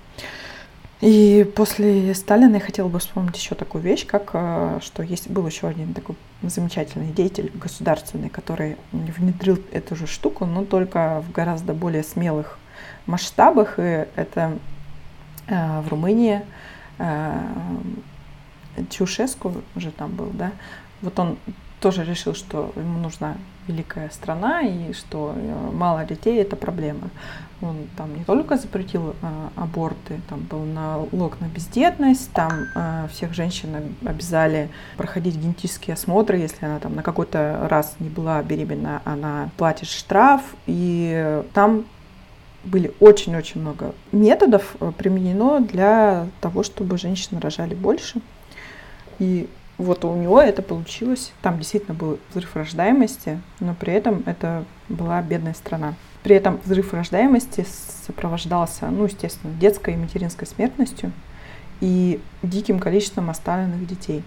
И 1.05 1.43
после 1.55 2.15
Сталина 2.15 2.55
я 2.55 2.59
хотела 2.59 2.87
бы 2.87 2.97
вспомнить 2.97 3.37
еще 3.37 3.53
такую 3.53 3.83
вещь, 3.83 4.07
как 4.07 4.31
э, 4.33 4.79
что 4.81 5.03
есть 5.03 5.29
был 5.29 5.45
еще 5.45 5.67
один 5.67 5.93
такой 5.93 6.15
замечательный 6.41 7.11
деятель 7.11 7.51
государственный, 7.53 8.29
который 8.29 8.75
внедрил 8.91 9.59
эту 9.71 9.95
же 9.95 10.07
штуку, 10.07 10.47
но 10.47 10.65
только 10.65 11.21
в 11.21 11.31
гораздо 11.31 11.75
более 11.75 12.01
смелых 12.01 12.57
масштабах. 13.05 13.77
И 13.77 14.07
это 14.15 14.57
э, 15.45 15.81
в 15.81 15.89
Румынии 15.89 16.41
э, 16.97 17.39
Чушеску 18.89 19.53
уже 19.75 19.91
там 19.91 20.09
был, 20.09 20.31
да. 20.33 20.53
Вот 21.03 21.19
он 21.19 21.37
тоже 21.81 22.03
решил, 22.03 22.33
что 22.33 22.73
ему 22.75 22.97
нужна 22.97 23.37
великая 23.67 24.09
страна 24.09 24.61
и 24.61 24.93
что 24.93 25.33
э, 25.35 25.71
мало 25.71 26.05
детей 26.05 26.41
это 26.41 26.55
проблема. 26.55 27.09
Он 27.61 27.87
там 27.97 28.15
не 28.15 28.23
только 28.23 28.57
запретил 28.57 29.15
э, 29.21 29.49
аборты, 29.55 30.19
там 30.29 30.41
был 30.41 30.63
налог 30.63 31.39
на 31.39 31.45
бездетность, 31.45 32.31
там 32.31 32.51
э, 32.75 33.07
всех 33.11 33.33
женщин 33.33 33.95
обязали 34.05 34.69
проходить 34.97 35.35
генетические 35.35 35.95
осмотры, 35.95 36.37
если 36.37 36.65
она 36.65 36.79
там 36.79 36.95
на 36.95 37.03
какой-то 37.03 37.67
раз 37.69 37.95
не 37.99 38.09
была 38.09 38.41
беременна, 38.43 39.01
она 39.05 39.49
платит 39.57 39.89
штраф, 39.89 40.41
и 40.67 41.43
там 41.53 41.85
были 42.63 42.91
очень-очень 42.99 43.61
много 43.61 43.93
методов 44.11 44.75
применено 44.97 45.59
для 45.59 46.27
того, 46.41 46.63
чтобы 46.63 46.97
женщины 46.97 47.39
рожали 47.39 47.75
больше. 47.75 48.21
И 49.19 49.47
вот 49.77 50.05
у 50.05 50.15
него 50.15 50.41
это 50.41 50.61
получилось. 50.61 51.31
Там 51.41 51.59
действительно 51.59 51.93
был 51.93 52.19
взрыв 52.31 52.55
рождаемости, 52.55 53.41
но 53.59 53.73
при 53.73 53.93
этом 53.93 54.23
это 54.25 54.63
была 54.87 55.21
бедная 55.21 55.53
страна. 55.53 55.95
При 56.23 56.35
этом 56.35 56.59
взрыв 56.63 56.93
рождаемости 56.93 57.65
сопровождался, 58.07 58.87
ну, 58.87 59.05
естественно, 59.05 59.53
детской 59.53 59.93
и 59.93 59.97
материнской 59.97 60.47
смертностью 60.47 61.11
и 61.81 62.21
диким 62.41 62.79
количеством 62.79 63.29
оставленных 63.29 63.85
детей. 63.85 64.23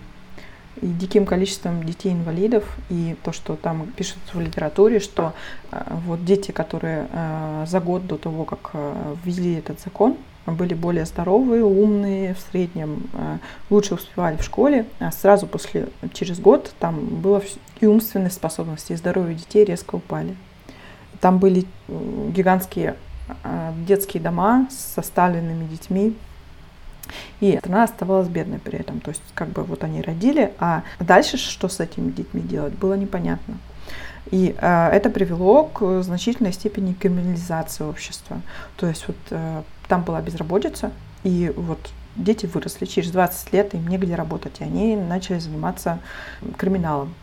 И 0.80 0.86
диким 0.86 1.26
количеством 1.26 1.82
детей-инвалидов, 1.82 2.64
и 2.88 3.16
то, 3.24 3.32
что 3.32 3.56
там 3.56 3.88
пишется 3.96 4.20
в 4.32 4.40
литературе, 4.40 5.00
что 5.00 5.32
э, 5.72 5.82
вот 6.06 6.24
дети, 6.24 6.52
которые 6.52 7.08
э, 7.10 7.64
за 7.66 7.80
год 7.80 8.06
до 8.06 8.16
того, 8.16 8.44
как 8.44 8.70
э, 8.74 9.16
ввели 9.24 9.54
этот 9.54 9.80
закон, 9.80 10.16
были 10.52 10.74
более 10.74 11.04
здоровые, 11.04 11.64
умные, 11.64 12.34
в 12.34 12.40
среднем 12.50 13.08
э, 13.12 13.38
лучше 13.70 13.94
успевали 13.94 14.36
в 14.36 14.42
школе. 14.42 14.86
А 14.98 15.10
сразу 15.12 15.46
после, 15.46 15.88
через 16.12 16.38
год 16.40 16.74
там 16.78 17.06
было 17.06 17.42
и 17.80 17.86
умственные 17.86 18.30
способности, 18.30 18.92
и 18.92 18.96
здоровье 18.96 19.36
детей 19.36 19.64
резко 19.64 19.96
упали. 19.96 20.36
Там 21.20 21.38
были 21.38 21.66
гигантские 21.88 22.96
э, 23.44 23.72
детские 23.86 24.22
дома 24.22 24.68
с 24.70 24.96
оставленными 24.98 25.66
детьми, 25.66 26.16
и 27.40 27.56
страна 27.58 27.84
оставалась 27.84 28.28
бедной 28.28 28.58
при 28.58 28.78
этом. 28.78 29.00
То 29.00 29.10
есть, 29.10 29.22
как 29.34 29.48
бы 29.48 29.62
вот 29.62 29.84
они 29.84 30.02
родили, 30.02 30.52
а 30.58 30.82
дальше 31.00 31.36
что 31.36 31.68
с 31.68 31.80
этими 31.80 32.10
детьми 32.10 32.40
делать, 32.40 32.74
было 32.74 32.94
непонятно. 32.94 33.58
И 34.30 34.54
э, 34.58 34.88
это 34.90 35.10
привело 35.10 35.64
к 35.64 36.02
значительной 36.02 36.52
степени 36.52 36.92
криминализации 36.92 37.84
общества. 37.84 38.40
То 38.76 38.86
есть 38.86 39.06
вот 39.08 39.16
э, 39.30 39.62
там 39.88 40.02
была 40.02 40.21
безработица, 40.21 40.92
и 41.25 41.52
вот 41.57 41.78
дети 42.16 42.47
выросли, 42.47 42.85
через 42.85 43.11
20 43.11 43.52
лет 43.52 43.75
им 43.75 43.87
негде 43.88 44.14
работать, 44.14 44.61
и 44.61 44.64
они 44.64 44.97
начали 44.97 45.38
заниматься 45.38 45.99
криминалом. 46.57 47.14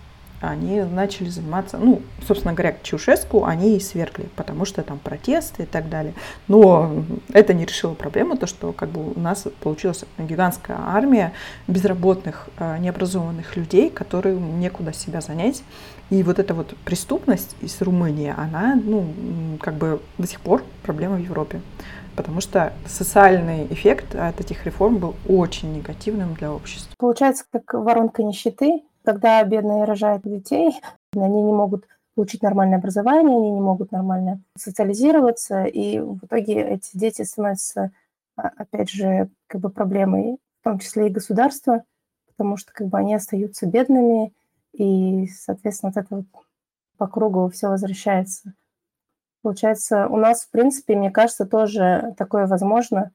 Они 0.42 0.82
начали 0.82 1.30
заниматься, 1.30 1.78
ну, 1.78 2.02
собственно 2.28 2.54
говоря, 2.54 2.76
Чаушеску 2.84 3.46
они 3.46 3.78
и 3.78 3.80
свергли, 3.80 4.28
потому 4.36 4.66
что 4.66 4.84
там 4.84 5.00
протесты 5.00 5.64
и 5.64 5.66
так 5.66 5.90
далее. 5.90 6.14
Но 6.48 7.04
это 7.34 7.54
не 7.54 7.66
решило 7.66 7.94
проблему, 7.94 8.36
то, 8.36 8.46
что 8.46 8.74
как 8.74 8.90
бы 8.90 9.14
у 9.14 9.20
нас 9.20 9.48
получилась 9.62 10.04
гигантская 10.18 10.78
армия 10.78 11.32
безработных, 11.68 12.50
э, 12.58 12.78
необразованных 12.80 13.56
людей, 13.56 13.90
которые 13.90 14.38
некуда 14.38 14.94
себя 14.94 15.22
занять. 15.22 15.64
И 16.10 16.22
вот 16.22 16.38
эта 16.38 16.54
вот 16.54 16.76
преступность 16.84 17.56
из 17.62 17.82
Румынии, 17.82 18.34
она, 18.36 18.76
ну, 18.76 19.08
как 19.62 19.76
бы 19.76 20.02
до 20.18 20.28
сих 20.28 20.42
пор 20.42 20.64
проблема 20.84 21.16
в 21.16 21.24
Европе 21.24 21.62
потому 22.16 22.42
что 22.42 22.74
социальный 22.86 23.66
эффект 23.68 24.16
от 24.16 24.40
этих 24.40 24.66
реформ 24.66 24.98
был 24.98 25.16
очень 25.28 25.74
негативным 25.74 26.34
для 26.34 26.52
общества. 26.52 26.94
Получается, 26.98 27.46
как 27.52 27.74
воронка 27.74 28.24
нищеты, 28.24 28.84
когда 29.04 29.44
бедные 29.44 29.84
рожают 29.84 30.24
детей, 30.24 30.80
они 31.14 31.42
не 31.42 31.54
могут 31.54 31.86
получить 32.16 32.42
нормальное 32.42 32.78
образование, 32.78 33.38
они 33.38 33.52
не 33.52 33.62
могут 33.62 33.92
нормально 33.92 34.42
социализироваться, 34.58 35.66
и 35.66 36.00
в 36.00 36.26
итоге 36.26 36.62
эти 36.62 36.98
дети 36.98 37.22
становятся, 37.24 37.92
а, 38.38 38.52
опять 38.58 38.90
же, 38.90 39.30
как 39.48 39.62
бы 39.62 39.70
проблемой, 39.70 40.38
в 40.62 40.64
том 40.64 40.80
числе 40.80 41.08
и 41.08 41.12
государства, 41.12 41.84
потому 42.28 42.58
что 42.58 42.72
как 42.74 42.88
бы 42.88 42.98
они 42.98 43.14
остаются 43.14 43.66
бедными, 43.66 44.34
и, 44.74 45.28
соответственно, 45.28 45.92
вот 45.94 46.04
это 46.04 46.16
вот 46.16 46.26
по 46.98 47.08
кругу 47.08 47.50
все 47.50 47.68
возвращается. 47.68 48.54
Получается, 49.46 50.08
у 50.08 50.18
нас, 50.18 50.46
в 50.46 50.50
принципе, 50.50 50.96
мне 50.96 51.12
кажется, 51.12 51.46
тоже 51.46 52.16
такое 52.18 52.48
возможно. 52.48 53.12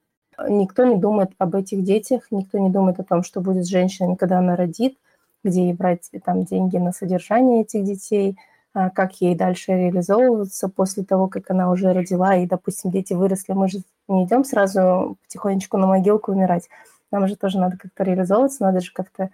Никто 0.49 0.85
не 0.85 0.95
думает 0.95 1.33
об 1.39 1.57
этих 1.57 1.83
детях, 1.83 2.29
никто 2.31 2.57
не 2.59 2.71
думает 2.71 3.01
о 3.01 3.03
том, 3.03 3.25
что 3.25 3.41
будет 3.41 3.65
с 3.65 3.69
женщиной, 3.69 4.15
когда 4.15 4.39
она 4.39 4.55
родит, 4.55 4.97
где 5.43 5.65
ей 5.65 5.73
брать 5.73 6.09
там 6.25 6.45
деньги 6.45 6.77
на 6.77 6.93
содержание 6.93 7.63
этих 7.63 7.83
детей, 7.83 8.39
а, 8.73 8.91
как 8.91 9.21
ей 9.21 9.35
дальше 9.35 9.73
реализовываться 9.73 10.69
после 10.69 11.03
того, 11.03 11.27
как 11.27 11.51
она 11.51 11.69
уже 11.69 11.93
родила, 11.93 12.37
и, 12.37 12.47
допустим, 12.47 12.93
дети 12.93 13.13
выросли, 13.13 13.53
мы 13.53 13.67
же 13.67 13.81
не 14.07 14.25
идем 14.25 14.45
сразу 14.45 15.17
потихонечку 15.25 15.79
на 15.79 15.89
могилку 15.89 16.31
умирать. 16.31 16.69
Нам 17.11 17.27
же 17.27 17.35
тоже 17.35 17.59
надо 17.59 17.77
как-то 17.77 18.05
реализовываться, 18.05 18.63
надо 18.63 18.79
же 18.79 18.93
как-то, 18.93 19.31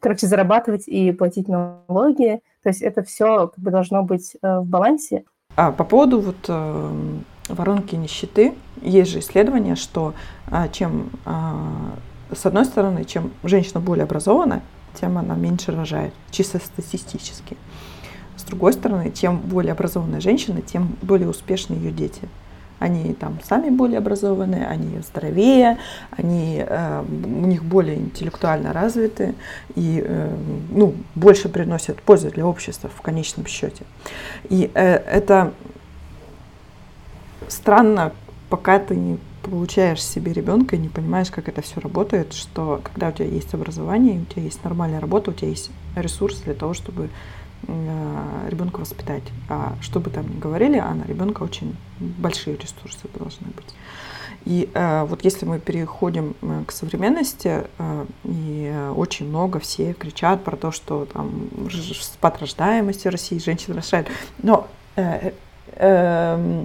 короче, 0.00 0.28
зарабатывать 0.28 0.86
и 0.86 1.10
платить 1.10 1.48
налоги. 1.48 2.40
То 2.62 2.68
есть 2.68 2.82
это 2.82 3.02
все 3.02 3.48
как 3.48 3.58
бы 3.58 3.72
должно 3.72 4.04
быть 4.04 4.36
э, 4.40 4.60
в 4.60 4.64
балансе. 4.64 5.24
А 5.56 5.70
по 5.70 5.84
поводу 5.84 6.20
вот 6.20 6.36
э, 6.48 7.14
воронки 7.48 7.94
нищеты, 7.94 8.54
есть 8.82 9.10
же 9.10 9.20
исследование, 9.20 9.76
что 9.76 10.14
э, 10.48 10.68
чем, 10.72 11.10
э, 11.24 12.34
с 12.34 12.44
одной 12.46 12.64
стороны, 12.64 13.04
чем 13.04 13.30
женщина 13.44 13.80
более 13.80 14.04
образована, 14.04 14.62
тем 15.00 15.16
она 15.18 15.34
меньше 15.34 15.72
рожает, 15.72 16.12
чисто 16.30 16.58
статистически. 16.58 17.56
С 18.36 18.42
другой 18.42 18.72
стороны, 18.72 19.12
чем 19.12 19.38
более 19.38 19.72
образованная 19.72 20.20
женщина, 20.20 20.60
тем 20.60 20.96
более 21.02 21.28
успешны 21.28 21.74
ее 21.74 21.92
дети. 21.92 22.22
Они 22.78 23.14
там 23.14 23.38
сами 23.42 23.70
более 23.70 23.98
образованные, 23.98 24.66
они 24.66 25.00
здоровее, 25.00 25.78
они, 26.10 26.64
э, 26.66 27.02
у 27.02 27.46
них 27.46 27.64
более 27.64 27.96
интеллектуально 27.96 28.72
развиты 28.72 29.34
и 29.74 30.02
э, 30.04 30.36
ну, 30.70 30.94
больше 31.14 31.48
приносят 31.48 32.02
пользу 32.02 32.30
для 32.30 32.46
общества 32.46 32.90
в 32.94 33.00
конечном 33.00 33.46
счете. 33.46 33.84
И 34.50 34.70
э, 34.74 34.96
это 34.96 35.52
странно, 37.48 38.12
пока 38.50 38.78
ты 38.78 38.96
не 38.96 39.18
получаешь 39.42 40.02
себе 40.02 40.32
ребенка 40.32 40.76
и 40.76 40.78
не 40.78 40.88
понимаешь, 40.88 41.30
как 41.30 41.48
это 41.48 41.60
все 41.62 41.80
работает, 41.80 42.32
что 42.32 42.80
когда 42.82 43.08
у 43.08 43.12
тебя 43.12 43.26
есть 43.26 43.52
образование, 43.54 44.20
у 44.20 44.24
тебя 44.24 44.42
есть 44.42 44.64
нормальная 44.64 45.00
работа, 45.00 45.30
у 45.30 45.34
тебя 45.34 45.50
есть 45.50 45.70
ресурс 45.96 46.40
для 46.40 46.54
того, 46.54 46.74
чтобы 46.74 47.10
ребенка 48.48 48.80
воспитать. 48.80 49.22
А 49.48 49.74
что 49.80 50.00
бы 50.00 50.10
там 50.10 50.28
ни 50.28 50.38
говорили, 50.38 50.78
а 50.78 50.94
на 50.94 51.04
ребенка 51.04 51.42
очень 51.42 51.76
большие 51.98 52.56
ресурсы 52.56 53.08
должны 53.14 53.48
быть. 53.48 53.74
И 54.44 54.68
э, 54.74 55.04
вот 55.04 55.24
если 55.24 55.46
мы 55.46 55.58
переходим 55.58 56.36
э, 56.42 56.64
к 56.66 56.72
современности, 56.72 57.64
э, 57.78 58.06
и 58.24 58.90
очень 58.94 59.28
много 59.28 59.58
все 59.58 59.94
кричат 59.94 60.44
про 60.44 60.56
то, 60.56 60.70
что 60.70 61.06
там 61.06 61.48
спад 62.00 62.40
рождаемости 62.40 63.08
России, 63.08 63.38
женщины 63.38 63.76
рожают. 63.76 64.08
Но 64.42 64.68
э, 64.96 65.32
э, 65.72 66.64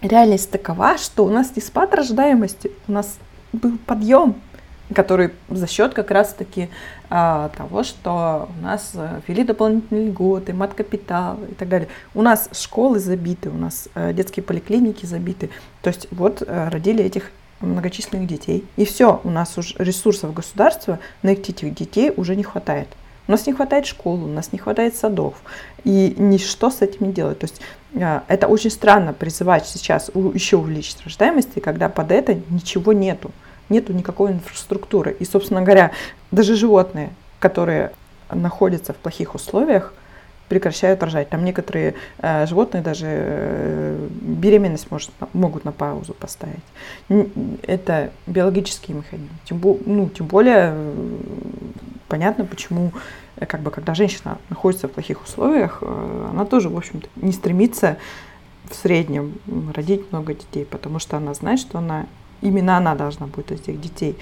реальность 0.00 0.50
такова, 0.50 0.96
что 0.96 1.24
у 1.24 1.30
нас 1.30 1.56
не 1.56 1.62
спад 1.62 1.92
рождаемости, 1.92 2.70
у 2.86 2.92
нас 2.92 3.18
был 3.52 3.78
подъем 3.78 4.36
который 4.94 5.30
за 5.48 5.66
счет 5.66 5.94
как 5.94 6.10
раз-таки 6.10 6.68
а, 7.10 7.50
того, 7.56 7.82
что 7.82 8.48
у 8.58 8.62
нас 8.62 8.92
э, 8.94 9.20
ввели 9.26 9.44
дополнительные 9.44 10.08
льготы, 10.08 10.52
мат-капитал 10.52 11.38
и 11.50 11.54
так 11.54 11.68
далее. 11.68 11.88
У 12.14 12.22
нас 12.22 12.48
школы 12.52 12.98
забиты, 12.98 13.50
у 13.50 13.56
нас 13.56 13.88
а, 13.94 14.12
детские 14.12 14.42
поликлиники 14.42 15.06
забиты. 15.06 15.50
То 15.82 15.88
есть 15.88 16.08
вот 16.10 16.42
а, 16.46 16.70
родили 16.70 17.04
этих 17.04 17.30
многочисленных 17.60 18.28
детей. 18.28 18.64
И 18.76 18.84
все, 18.84 19.20
у 19.24 19.30
нас 19.30 19.58
уже 19.58 19.74
ресурсов 19.78 20.32
государства 20.32 20.98
на 21.22 21.30
этих 21.30 21.74
детей 21.74 22.12
уже 22.16 22.36
не 22.36 22.42
хватает. 22.42 22.88
У 23.26 23.32
нас 23.32 23.46
не 23.46 23.52
хватает 23.52 23.84
школ, 23.84 24.24
у 24.24 24.28
нас 24.28 24.52
не 24.52 24.58
хватает 24.58 24.96
садов. 24.96 25.34
И 25.84 26.14
ничто 26.16 26.70
с 26.70 26.80
этим 26.80 27.08
не 27.08 27.12
делать. 27.12 27.38
То 27.40 27.44
есть 27.44 27.60
это 27.92 28.46
очень 28.48 28.70
странно 28.70 29.12
призывать 29.12 29.66
сейчас 29.66 30.10
еще 30.32 30.56
увеличить 30.56 31.02
рождаемость, 31.04 31.60
когда 31.62 31.90
под 31.90 32.10
это 32.10 32.34
ничего 32.48 32.94
нету 32.94 33.30
нету 33.68 33.92
никакой 33.92 34.32
инфраструктуры. 34.32 35.16
И, 35.18 35.24
собственно 35.24 35.62
говоря, 35.62 35.92
даже 36.30 36.54
животные, 36.54 37.10
которые 37.38 37.92
находятся 38.30 38.92
в 38.92 38.96
плохих 38.96 39.34
условиях, 39.34 39.92
прекращают 40.48 41.02
рожать. 41.02 41.28
Там 41.28 41.44
некоторые 41.44 41.94
э, 42.18 42.46
животные 42.46 42.82
даже 42.82 43.06
э, 43.06 44.08
беременность 44.10 44.90
может, 44.90 45.10
могут 45.32 45.64
на 45.64 45.72
паузу 45.72 46.14
поставить. 46.14 46.56
Это 47.62 48.10
биологический 48.26 48.94
механизм. 48.94 49.30
Тем, 49.44 49.60
ну, 49.60 50.08
тем 50.08 50.26
более 50.26 50.72
э, 50.74 51.16
понятно, 52.08 52.44
почему 52.44 52.92
э, 53.36 53.46
как 53.46 53.60
бы, 53.60 53.70
когда 53.70 53.94
женщина 53.94 54.38
находится 54.48 54.88
в 54.88 54.92
плохих 54.92 55.22
условиях, 55.22 55.78
э, 55.82 56.28
она 56.30 56.44
тоже, 56.44 56.70
в 56.70 56.76
общем-то, 56.76 57.08
не 57.16 57.32
стремится 57.32 57.98
в 58.70 58.74
среднем 58.74 59.34
родить 59.74 60.10
много 60.12 60.34
детей, 60.34 60.64
потому 60.64 60.98
что 60.98 61.16
она 61.16 61.34
знает, 61.34 61.60
что 61.60 61.78
она 61.78 62.06
именно 62.40 62.76
она 62.76 62.94
должна 62.94 63.26
будет 63.26 63.52
этих 63.52 63.80
детей 63.80 64.16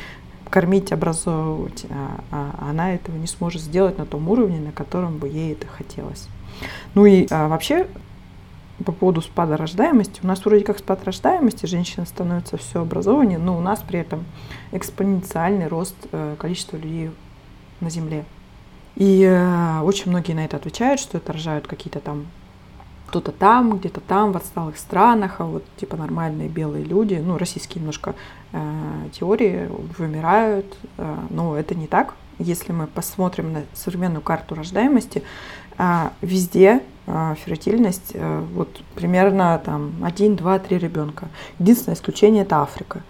кормить, 0.51 0.93
образовывать, 0.93 1.87
а, 1.91 2.21
а 2.31 2.71
она 2.71 2.95
этого 2.95 3.17
не 3.17 3.27
сможет 3.27 3.63
сделать 3.63 3.99
на 3.99 4.07
том 4.07 4.29
уровне, 4.29 4.61
на 4.61 4.73
котором 4.73 5.19
бы 5.19 5.29
ей 5.29 5.53
это 5.53 5.67
хотелось. 5.67 6.29
Ну 6.95 7.05
и 7.05 7.27
а, 7.31 7.49
вообще 7.49 7.87
по 8.85 8.93
поводу 8.93 9.23
спада 9.23 9.57
рождаемости. 9.57 10.21
У 10.23 10.27
нас 10.27 10.45
вроде 10.45 10.65
как 10.65 10.79
спад 10.79 11.05
рождаемости, 11.05 11.67
женщины 11.67 12.07
становятся 12.07 12.57
все 12.59 12.83
образованнее, 12.83 13.39
но 13.39 13.57
у 13.57 13.61
нас 13.61 13.83
при 13.87 14.01
этом 14.01 14.25
экспоненциальный 14.73 15.67
рост 15.67 15.97
э, 16.13 16.37
количества 16.39 16.77
людей 16.77 17.11
на 17.81 17.89
Земле. 17.89 18.25
И 18.97 19.23
э, 19.23 19.81
очень 19.81 20.11
многие 20.11 20.35
на 20.35 20.45
это 20.45 20.57
отвечают, 20.59 21.01
что 21.01 21.19
это 21.19 21.33
рожают 21.33 21.67
какие-то 21.67 22.01
там 22.01 22.27
кто-то 23.17 23.33
там, 23.33 23.79
где-то 23.79 24.01
там, 24.01 24.33
в 24.33 24.37
отсталых 24.37 24.77
странах, 24.77 25.37
а 25.39 25.45
вот 25.45 25.65
типа 25.79 25.97
нормальные 25.97 26.51
белые 26.51 26.85
люди, 26.85 27.15
ну, 27.15 27.39
российские 27.39 27.81
немножко 27.81 28.15
э, 28.53 28.59
теории 29.19 29.71
вымирают, 29.97 30.67
э, 30.99 31.17
но 31.31 31.57
это 31.57 31.75
не 31.75 31.87
так. 31.87 32.15
Если 32.39 32.73
мы 32.73 32.87
посмотрим 32.87 33.55
на 33.55 33.63
современную 33.73 34.21
карту 34.21 34.55
рождаемости, 34.55 35.23
э, 35.79 36.09
везде 36.21 36.83
э, 37.07 37.35
ферритильность 37.43 38.11
э, 38.13 38.45
вот 38.53 38.83
примерно 38.95 39.63
там 39.65 39.93
1, 40.05 40.37
2, 40.37 40.59
3 40.59 40.79
ребенка. 40.79 41.29
Единственное 41.59 41.97
исключение 41.97 42.43
это 42.43 42.61
Африка. 42.61 43.03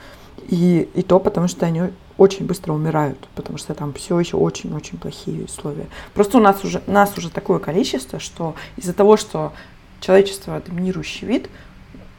И, 0.49 0.89
и 0.95 1.03
то 1.03 1.19
потому, 1.19 1.49
что 1.49 1.67
они 1.67 1.83
очень 2.19 2.47
быстро 2.47 2.73
умирают, 2.73 3.19
потому 3.35 3.59
что 3.59 3.75
там 3.75 3.93
все 3.93 4.19
еще 4.19 4.37
очень-очень 4.37 4.99
плохие 4.99 5.45
условия. 5.45 5.87
Просто 6.15 6.39
у 6.39 6.41
нас 6.41 6.65
уже, 6.65 6.81
нас 6.87 7.19
уже 7.19 7.29
такое 7.31 7.59
количество, 7.59 8.21
что 8.21 8.55
из-за 8.77 8.93
того, 8.93 9.17
что 9.17 9.53
человечество 10.01 10.61
доминирующий 10.61 11.27
вид, 11.27 11.49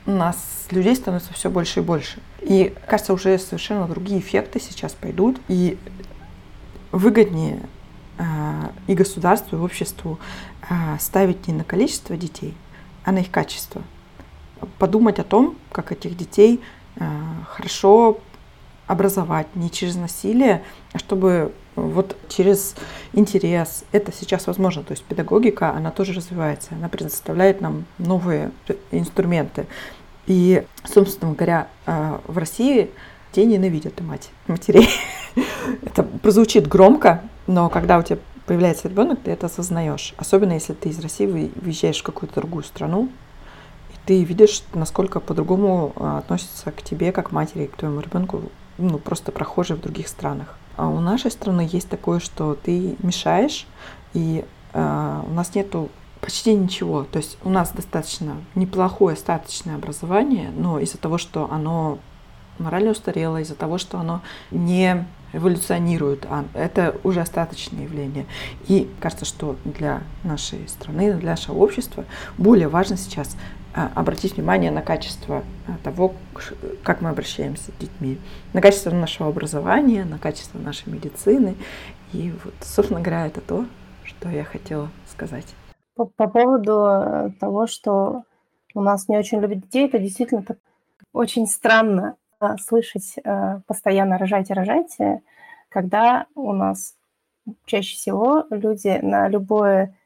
у 0.06 0.12
нас 0.12 0.38
людей 0.72 0.96
становится 0.96 1.34
все 1.34 1.50
больше 1.50 1.82
и 1.82 1.84
больше. 1.84 2.20
И, 2.42 2.74
кажется, 2.88 3.14
уже 3.14 3.38
совершенно 3.38 3.88
другие 3.88 4.20
эффекты 4.20 4.60
сейчас 4.60 4.94
пойдут, 4.94 5.40
и 5.48 5.78
выгоднее 6.92 7.62
э, 8.18 8.24
и 8.88 8.94
государству, 8.94 9.58
и 9.58 9.62
обществу 9.62 10.20
э, 10.70 10.98
ставить 11.00 11.48
не 11.48 11.54
на 11.54 11.64
количество 11.64 12.16
детей, 12.16 12.56
а 13.04 13.12
на 13.12 13.20
их 13.20 13.32
качество. 13.32 13.82
Подумать 14.80 15.20
о 15.20 15.24
том, 15.24 15.58
как 15.72 15.92
этих 15.92 16.16
детей 16.16 16.62
э, 16.96 17.06
хорошо 17.50 18.20
образовать, 18.88 19.54
не 19.56 19.70
через 19.70 19.96
насилие, 19.96 20.64
а 20.94 21.00
чтобы 21.00 21.52
вот 21.78 22.18
через 22.28 22.76
интерес 23.14 23.86
это 23.92 24.12
сейчас 24.12 24.48
возможно. 24.48 24.84
То 24.84 24.92
есть 24.92 25.04
педагогика, 25.04 25.72
она 25.72 25.92
тоже 25.92 26.14
развивается, 26.14 26.70
она 26.72 26.90
предоставляет 26.90 27.62
нам 27.62 27.86
новые 28.00 28.52
инструменты. 28.92 29.68
И, 30.26 30.66
собственно 30.84 31.34
говоря, 31.34 31.68
э, 31.86 32.18
в 32.28 32.38
России 32.38 32.90
те 33.32 33.46
ненавидят 33.46 34.02
мать, 34.02 34.30
матерей. 34.48 34.90
это 35.84 36.04
прозвучит 36.04 36.68
громко, 36.68 37.24
но 37.46 37.70
когда 37.70 38.00
у 38.00 38.04
тебя 38.04 38.18
появляется 38.46 38.88
ребенок, 38.90 39.20
ты 39.24 39.32
это 39.32 39.46
осознаешь. 39.46 40.14
Особенно 40.18 40.54
если 40.54 40.74
ты 40.74 40.90
из 40.90 41.00
России 41.00 41.52
выезжаешь 41.56 42.00
в 42.00 42.04
какую-то 42.04 42.42
другую 42.42 42.64
страну, 42.64 43.10
и 43.92 43.96
ты 44.06 44.24
видишь, 44.24 44.64
насколько 44.74 45.20
по-другому 45.20 45.94
э, 45.96 46.18
относятся 46.18 46.72
к 46.72 46.82
тебе, 46.82 47.12
как 47.12 47.32
матери, 47.32 47.68
к 47.68 47.78
твоему 47.78 48.00
ребенку, 48.00 48.42
ну, 48.80 48.98
просто 48.98 49.32
прохожие 49.32 49.78
в 49.78 49.82
других 49.82 50.08
странах. 50.08 50.58
А 50.78 50.88
у 50.88 51.00
нашей 51.00 51.32
страны 51.32 51.68
есть 51.70 51.90
такое, 51.90 52.20
что 52.20 52.54
ты 52.56 52.96
мешаешь, 53.00 53.66
и 54.14 54.46
э, 54.74 55.22
у 55.28 55.34
нас 55.34 55.54
нету 55.56 55.90
почти 56.22 56.54
ничего. 56.54 57.04
То 57.04 57.18
есть 57.18 57.38
у 57.44 57.50
нас 57.50 57.72
достаточно 57.72 58.38
неплохое 58.56 59.16
остаточное 59.16 59.76
образование, 59.76 60.52
но 60.56 60.80
из-за 60.80 60.98
того, 60.98 61.18
что 61.18 61.52
оно 61.52 62.00
морально 62.60 62.92
устарело, 62.92 63.42
из-за 63.42 63.56
того, 63.56 63.78
что 63.78 64.00
оно 64.00 64.22
не 64.52 65.06
эволюционирует, 65.34 66.26
а 66.30 66.46
это 66.54 66.96
уже 67.04 67.22
остаточное 67.22 67.84
явление. 67.84 68.26
И 68.68 68.90
кажется, 69.00 69.26
что 69.26 69.58
для 69.66 70.02
нашей 70.24 70.68
страны, 70.68 71.14
для 71.14 71.32
нашего 71.32 71.58
общества 71.58 72.06
более 72.38 72.68
важно 72.68 72.98
сейчас 72.98 73.36
обратить 73.78 74.38
внимание 74.38 74.72
на 74.72 74.82
качество 74.82 75.44
а, 75.68 75.78
того, 75.84 76.14
как 76.84 77.02
мы 77.02 77.10
обращаемся 77.10 77.72
с 77.72 77.80
детьми, 77.80 78.18
на 78.54 78.62
качество 78.62 78.90
нашего 78.92 79.30
образования, 79.30 80.04
на 80.04 80.18
качество 80.18 80.58
нашей 80.58 80.92
медицины. 80.92 81.56
И 82.14 82.34
вот, 82.44 82.54
собственно 82.62 83.02
говоря, 83.02 83.28
это 83.28 83.42
то, 83.42 83.66
что 84.04 84.30
я 84.30 84.44
хотела 84.44 84.90
сказать. 85.08 85.46
По, 85.96 86.06
по 86.06 86.28
поводу 86.28 86.86
э, 86.86 87.30
того, 87.40 87.68
что 87.68 88.24
у 88.74 88.82
нас 88.82 89.08
не 89.10 89.18
очень 89.18 89.40
любят 89.40 89.62
детей, 89.62 89.88
это 89.88 90.00
действительно 90.00 90.44
так, 90.44 90.58
очень 91.14 91.48
странно 91.48 92.16
а, 92.40 92.58
слышать 92.58 93.16
э, 93.24 93.60
постоянно 93.68 94.18
«рожайте, 94.18 94.54
рожайте», 94.54 95.22
когда 95.70 96.28
у 96.36 96.54
нас 96.54 96.96
чаще 97.66 97.96
всего 97.96 98.46
люди 98.50 99.00
на 99.02 99.28
любое 99.28 99.97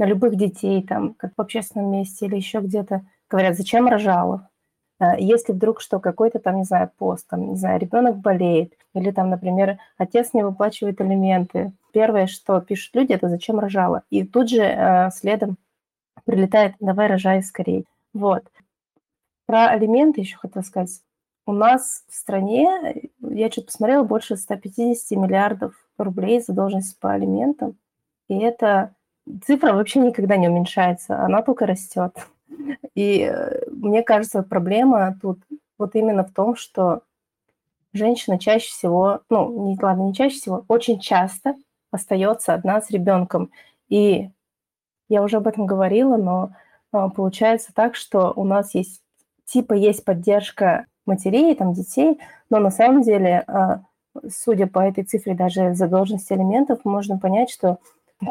на 0.00 0.06
любых 0.06 0.34
детей, 0.36 0.82
там, 0.82 1.12
как 1.12 1.34
в 1.36 1.40
общественном 1.40 1.92
месте 1.92 2.24
или 2.24 2.34
еще 2.34 2.60
где-то, 2.60 3.04
говорят, 3.28 3.56
зачем 3.56 3.86
рожала? 3.86 4.48
Э, 4.98 5.12
если 5.18 5.52
вдруг 5.52 5.82
что, 5.82 6.00
какой-то 6.00 6.38
там, 6.38 6.56
не 6.56 6.64
знаю, 6.64 6.90
пост, 6.96 7.28
там, 7.28 7.50
не 7.50 7.56
знаю, 7.56 7.78
ребенок 7.78 8.16
болеет, 8.16 8.72
или 8.94 9.10
там, 9.10 9.28
например, 9.28 9.76
отец 9.98 10.32
не 10.32 10.42
выплачивает 10.42 11.02
алименты, 11.02 11.72
первое, 11.92 12.26
что 12.28 12.62
пишут 12.62 12.94
люди, 12.94 13.12
это 13.12 13.28
зачем 13.28 13.60
рожала? 13.60 14.02
И 14.08 14.24
тут 14.24 14.48
же 14.48 14.62
э, 14.62 15.10
следом 15.10 15.58
прилетает, 16.24 16.76
давай 16.80 17.06
рожай 17.06 17.42
скорее. 17.42 17.84
Вот. 18.14 18.44
Про 19.44 19.66
алименты 19.66 20.22
еще 20.22 20.38
хотела 20.38 20.62
сказать. 20.62 21.02
У 21.44 21.52
нас 21.52 22.04
в 22.08 22.14
стране, 22.14 23.10
я 23.20 23.50
что-то 23.50 23.66
посмотрела, 23.66 24.04
больше 24.04 24.36
150 24.36 25.18
миллиардов 25.18 25.74
рублей 25.98 26.40
задолженность 26.40 26.98
по 26.98 27.12
алиментам. 27.12 27.76
И 28.28 28.38
это 28.38 28.94
цифра 29.44 29.72
вообще 29.72 30.00
никогда 30.00 30.36
не 30.36 30.48
уменьшается, 30.48 31.22
она 31.22 31.42
только 31.42 31.66
растет. 31.66 32.14
И 32.94 33.20
э, 33.22 33.62
мне 33.70 34.02
кажется, 34.02 34.42
проблема 34.42 35.18
тут 35.20 35.40
вот 35.78 35.94
именно 35.94 36.24
в 36.24 36.32
том, 36.32 36.56
что 36.56 37.02
женщина 37.92 38.38
чаще 38.38 38.68
всего, 38.68 39.20
ну, 39.30 39.66
не, 39.66 39.78
ладно, 39.80 40.02
не 40.02 40.14
чаще 40.14 40.36
всего, 40.36 40.64
очень 40.68 41.00
часто 41.00 41.54
остается 41.90 42.54
одна 42.54 42.80
с 42.80 42.90
ребенком. 42.90 43.50
И 43.88 44.30
я 45.08 45.22
уже 45.22 45.38
об 45.38 45.46
этом 45.46 45.66
говорила, 45.66 46.16
но 46.16 46.52
а, 46.92 47.08
получается 47.08 47.72
так, 47.74 47.96
что 47.96 48.32
у 48.34 48.44
нас 48.44 48.74
есть, 48.74 49.02
типа 49.44 49.74
есть 49.74 50.04
поддержка 50.04 50.86
матерей, 51.06 51.54
там, 51.54 51.72
детей, 51.72 52.20
но 52.48 52.58
на 52.58 52.70
самом 52.70 53.02
деле, 53.02 53.42
а, 53.46 53.82
судя 54.28 54.66
по 54.66 54.80
этой 54.80 55.04
цифре 55.04 55.34
даже 55.34 55.74
задолженности 55.74 56.32
алиментов, 56.32 56.84
можно 56.84 57.18
понять, 57.18 57.50
что 57.50 57.78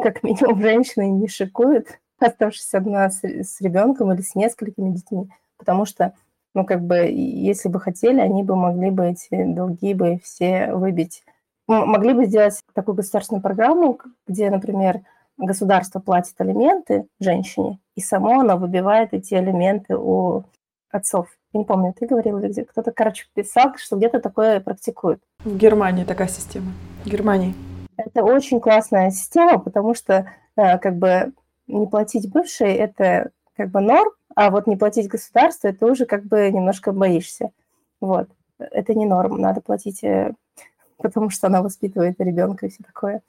как 0.02 0.22
минимум 0.22 0.60
женщины 0.60 1.10
не 1.10 1.28
шикуют, 1.28 1.98
оставшись 2.18 2.74
одна 2.74 3.10
с, 3.10 3.24
с 3.24 3.60
ребенком 3.60 4.12
или 4.12 4.20
с 4.20 4.34
несколькими 4.34 4.90
детьми, 4.90 5.30
потому 5.58 5.84
что, 5.84 6.14
ну, 6.54 6.64
как 6.64 6.82
бы, 6.82 6.96
если 6.96 7.68
бы 7.68 7.80
хотели, 7.80 8.20
они 8.20 8.42
бы 8.42 8.56
могли 8.56 8.90
бы 8.90 9.06
эти 9.06 9.44
долги 9.44 9.94
бы 9.94 10.20
все 10.22 10.72
выбить. 10.72 11.24
Могли 11.66 12.14
бы 12.14 12.26
сделать 12.26 12.60
такую 12.74 12.96
государственную 12.96 13.42
программу, 13.42 13.98
где, 14.26 14.50
например, 14.50 15.00
государство 15.36 16.00
платит 16.00 16.34
алименты 16.38 17.06
женщине, 17.20 17.78
и 17.94 18.00
само 18.00 18.40
оно 18.40 18.56
выбивает 18.56 19.14
эти 19.14 19.34
алименты 19.34 19.96
у 19.96 20.44
отцов. 20.90 21.28
Я 21.52 21.60
не 21.60 21.64
помню, 21.64 21.94
ты 21.98 22.06
говорил 22.06 22.38
где? 22.40 22.64
Кто-то, 22.64 22.92
короче, 22.92 23.26
писал, 23.34 23.74
что 23.76 23.96
где-то 23.96 24.20
такое 24.20 24.60
практикуют. 24.60 25.22
В 25.44 25.56
Германии 25.56 26.04
такая 26.04 26.28
система. 26.28 26.72
В 27.04 27.08
Германии. 27.08 27.54
Это 28.06 28.24
очень 28.24 28.60
классная 28.60 29.10
система, 29.10 29.58
потому 29.58 29.94
что 29.94 30.30
э, 30.56 30.78
как 30.78 30.96
бы 30.96 31.32
не 31.66 31.86
платить 31.86 32.30
бывшей– 32.30 32.74
это 32.74 33.30
как 33.56 33.70
бы 33.70 33.80
норм, 33.80 34.10
а 34.34 34.50
вот 34.50 34.66
не 34.66 34.76
платить 34.76 35.08
государству– 35.08 35.68
это 35.70 35.86
уже 35.86 36.06
как 36.06 36.24
бы 36.24 36.50
немножко 36.50 36.92
боишься. 36.92 37.50
Вот. 38.00 38.28
Это 38.58 38.94
не 38.94 39.06
норм, 39.06 39.38
надо 39.38 39.60
платить, 39.60 40.02
э, 40.04 40.32
потому 40.98 41.30
что 41.30 41.46
она 41.46 41.62
воспитывает 41.62 42.20
ребенка 42.20 42.66
и 42.66 42.70
все 42.70 42.82
такое. 42.82 43.22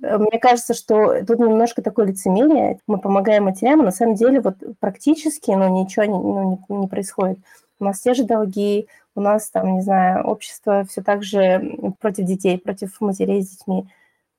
Мне 0.00 0.38
кажется, 0.40 0.72
что 0.72 1.22
тут 1.26 1.38
немножко 1.40 1.82
такое 1.82 2.06
лицемерие. 2.06 2.78
Мы 2.86 2.98
помогаем 2.98 3.44
матерям, 3.44 3.80
а 3.80 3.84
на 3.84 3.90
самом 3.90 4.14
деле 4.14 4.40
вот 4.40 4.56
практически 4.78 5.50
ну, 5.50 5.68
ничего 5.68 6.06
не, 6.06 6.18
ну, 6.18 6.64
не, 6.68 6.76
не 6.80 6.88
происходит. 6.88 7.38
У 7.78 7.84
нас 7.84 8.00
те 8.00 8.14
же 8.14 8.24
долги, 8.24 8.88
у 9.14 9.20
нас 9.20 9.50
там, 9.50 9.74
не 9.74 9.82
знаю, 9.82 10.24
общество 10.24 10.84
все 10.84 11.02
так 11.02 11.22
же 11.22 11.94
против 12.00 12.24
детей, 12.24 12.58
против 12.58 12.98
матерей 13.00 13.42
с 13.42 13.50
детьми. 13.50 13.88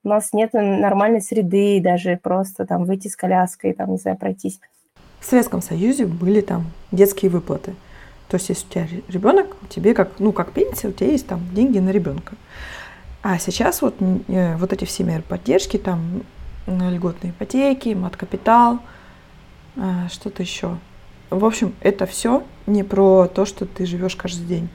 У 0.03 0.09
нас 0.09 0.33
нет 0.33 0.53
нормальной 0.53 1.21
среды, 1.21 1.79
даже 1.81 2.19
просто 2.21 2.65
там 2.65 2.85
выйти 2.85 3.07
с 3.07 3.15
коляской, 3.15 3.73
там, 3.73 3.91
не 3.91 3.97
знаю, 3.97 4.17
пройтись. 4.17 4.59
В 5.19 5.25
Советском 5.25 5.61
Союзе 5.61 6.05
были 6.05 6.41
там 6.41 6.65
детские 6.91 7.29
выплаты. 7.29 7.75
То 8.27 8.35
есть, 8.35 8.49
если 8.49 8.65
у 8.65 8.69
тебя 8.69 8.87
ребенок, 9.09 9.55
тебе 9.69 9.93
как, 9.93 10.19
ну, 10.19 10.31
как 10.31 10.51
пенсия, 10.53 10.87
у 10.87 10.91
тебя 10.91 11.11
есть 11.11 11.27
там 11.27 11.41
деньги 11.53 11.79
на 11.79 11.89
ребенка. 11.89 12.35
А 13.21 13.37
сейчас 13.37 13.81
вот, 13.81 13.95
э, 13.99 14.55
вот 14.55 14.73
эти 14.73 14.85
все 14.85 15.03
меры 15.03 15.21
поддержки, 15.21 15.77
там 15.77 16.23
льготные 16.65 17.31
ипотеки, 17.31 17.93
мат-капитал, 17.93 18.79
э, 19.75 20.07
что-то 20.09 20.41
еще. 20.41 20.77
В 21.29 21.45
общем, 21.45 21.73
это 21.81 22.05
все 22.05 22.43
не 22.65 22.83
про 22.83 23.27
то, 23.27 23.45
что 23.45 23.65
ты 23.65 23.85
живешь 23.85 24.15
каждый 24.15 24.45
день. 24.45 24.69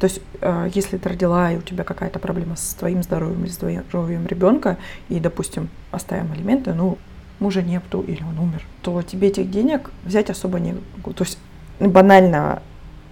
То 0.00 0.06
есть, 0.06 0.22
э, 0.40 0.70
если 0.74 0.96
ты 0.96 1.10
родила, 1.10 1.52
и 1.52 1.58
у 1.58 1.60
тебя 1.60 1.84
какая-то 1.84 2.18
проблема 2.18 2.56
с 2.56 2.72
твоим 2.72 3.02
здоровьем 3.02 3.44
или 3.44 3.50
здоровьем 3.50 4.26
ребенка, 4.26 4.78
и, 5.10 5.20
допустим, 5.20 5.68
оставим 5.90 6.32
алименты, 6.32 6.72
ну, 6.72 6.96
мужа 7.38 7.60
нету 7.60 8.00
или 8.00 8.22
он 8.22 8.38
умер, 8.38 8.64
то 8.80 9.02
тебе 9.02 9.28
этих 9.28 9.50
денег 9.50 9.90
взять 10.04 10.30
особо 10.30 10.58
не 10.58 10.72
То 10.72 11.24
есть, 11.24 11.38
банально 11.78 12.62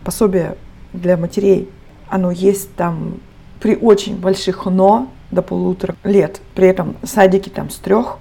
пособие 0.03 0.57
для 0.95 1.19
матерей, 1.19 1.69
оно 2.09 2.31
есть 2.31 2.75
там 2.75 3.21
при 3.61 3.77
очень 3.77 4.17
больших 4.17 4.65
но 4.65 5.11
до 5.31 5.43
полутора 5.43 5.95
лет. 6.05 6.41
При 6.55 6.69
этом 6.69 6.97
садики 7.03 7.51
там 7.51 7.69
с 7.69 7.77
трех. 7.77 8.17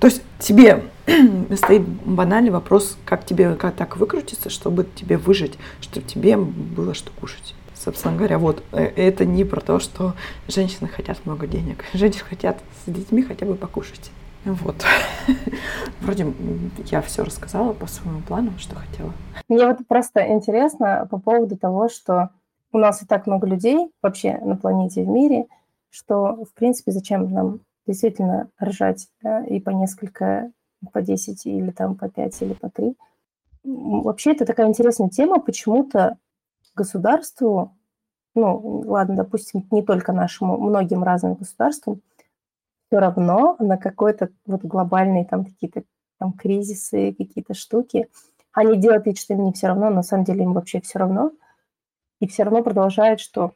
То 0.00 0.08
есть 0.08 0.22
тебе 0.40 0.82
стоит 1.56 1.86
банальный 1.86 2.50
вопрос, 2.50 2.98
как 3.04 3.24
тебе 3.24 3.54
как 3.54 3.76
так 3.76 3.96
выкрутиться, 3.96 4.50
чтобы 4.50 4.88
тебе 4.96 5.16
выжить, 5.18 5.56
чтобы 5.80 6.04
тебе 6.04 6.36
было 6.36 6.92
что 6.92 7.12
кушать 7.20 7.54
собственно 7.76 8.16
говоря, 8.16 8.38
вот 8.38 8.62
э, 8.72 8.84
это 8.84 9.24
не 9.24 9.44
про 9.44 9.60
то, 9.60 9.78
что 9.78 10.14
женщины 10.48 10.88
хотят 10.88 11.24
много 11.24 11.46
денег. 11.46 11.84
Женщины 11.92 12.24
хотят 12.24 12.58
с 12.84 12.90
детьми 12.90 13.22
хотя 13.22 13.46
бы 13.46 13.54
покушать. 13.54 14.10
Вот. 14.44 14.76
Вроде 16.00 16.32
я 16.90 17.02
все 17.02 17.24
рассказала 17.24 17.72
по 17.72 17.86
своему 17.86 18.20
плану, 18.22 18.52
что 18.58 18.76
хотела. 18.76 19.12
Мне 19.48 19.66
вот 19.66 19.78
просто 19.88 20.26
интересно 20.32 21.06
по 21.10 21.18
поводу 21.18 21.56
того, 21.56 21.88
что 21.88 22.30
у 22.72 22.78
нас 22.78 23.02
и 23.02 23.06
так 23.06 23.26
много 23.26 23.46
людей 23.46 23.90
вообще 24.02 24.38
на 24.38 24.56
планете 24.56 25.02
в 25.02 25.08
мире, 25.08 25.46
что, 25.90 26.44
в 26.44 26.54
принципе, 26.54 26.92
зачем 26.92 27.30
нам 27.32 27.60
действительно 27.86 28.48
рожать 28.58 29.08
да, 29.22 29.44
и 29.44 29.60
по 29.60 29.70
несколько, 29.70 30.50
по 30.92 31.02
10 31.02 31.46
или 31.46 31.70
там 31.70 31.96
по 31.96 32.08
5 32.08 32.42
или 32.42 32.52
по 32.52 32.68
3. 32.68 32.94
Вообще 33.64 34.32
это 34.32 34.44
такая 34.44 34.68
интересная 34.68 35.08
тема. 35.08 35.40
Почему-то 35.40 36.18
государству 36.76 37.76
ну, 38.36 38.82
ладно, 38.86 39.16
допустим, 39.16 39.66
не 39.70 39.82
только 39.82 40.12
нашему, 40.12 40.58
многим 40.58 41.02
разным 41.02 41.34
государствам, 41.34 42.02
все 42.86 43.00
равно 43.00 43.56
на 43.58 43.78
какой-то 43.78 44.28
вот 44.44 44.62
глобальные 44.62 45.24
там 45.24 45.44
какие-то 45.44 45.82
там 46.18 46.32
кризисы, 46.32 47.14
какие-то 47.16 47.54
штуки, 47.54 48.08
они 48.52 48.76
делают 48.76 49.06
вид, 49.06 49.18
что 49.18 49.34
им 49.34 49.44
не 49.44 49.52
все 49.52 49.68
равно, 49.68 49.90
на 49.90 50.02
самом 50.02 50.24
деле 50.24 50.44
им 50.44 50.52
вообще 50.52 50.80
все 50.80 50.98
равно, 50.98 51.32
и 52.20 52.28
все 52.28 52.44
равно 52.44 52.62
продолжают, 52.62 53.20
что 53.20 53.52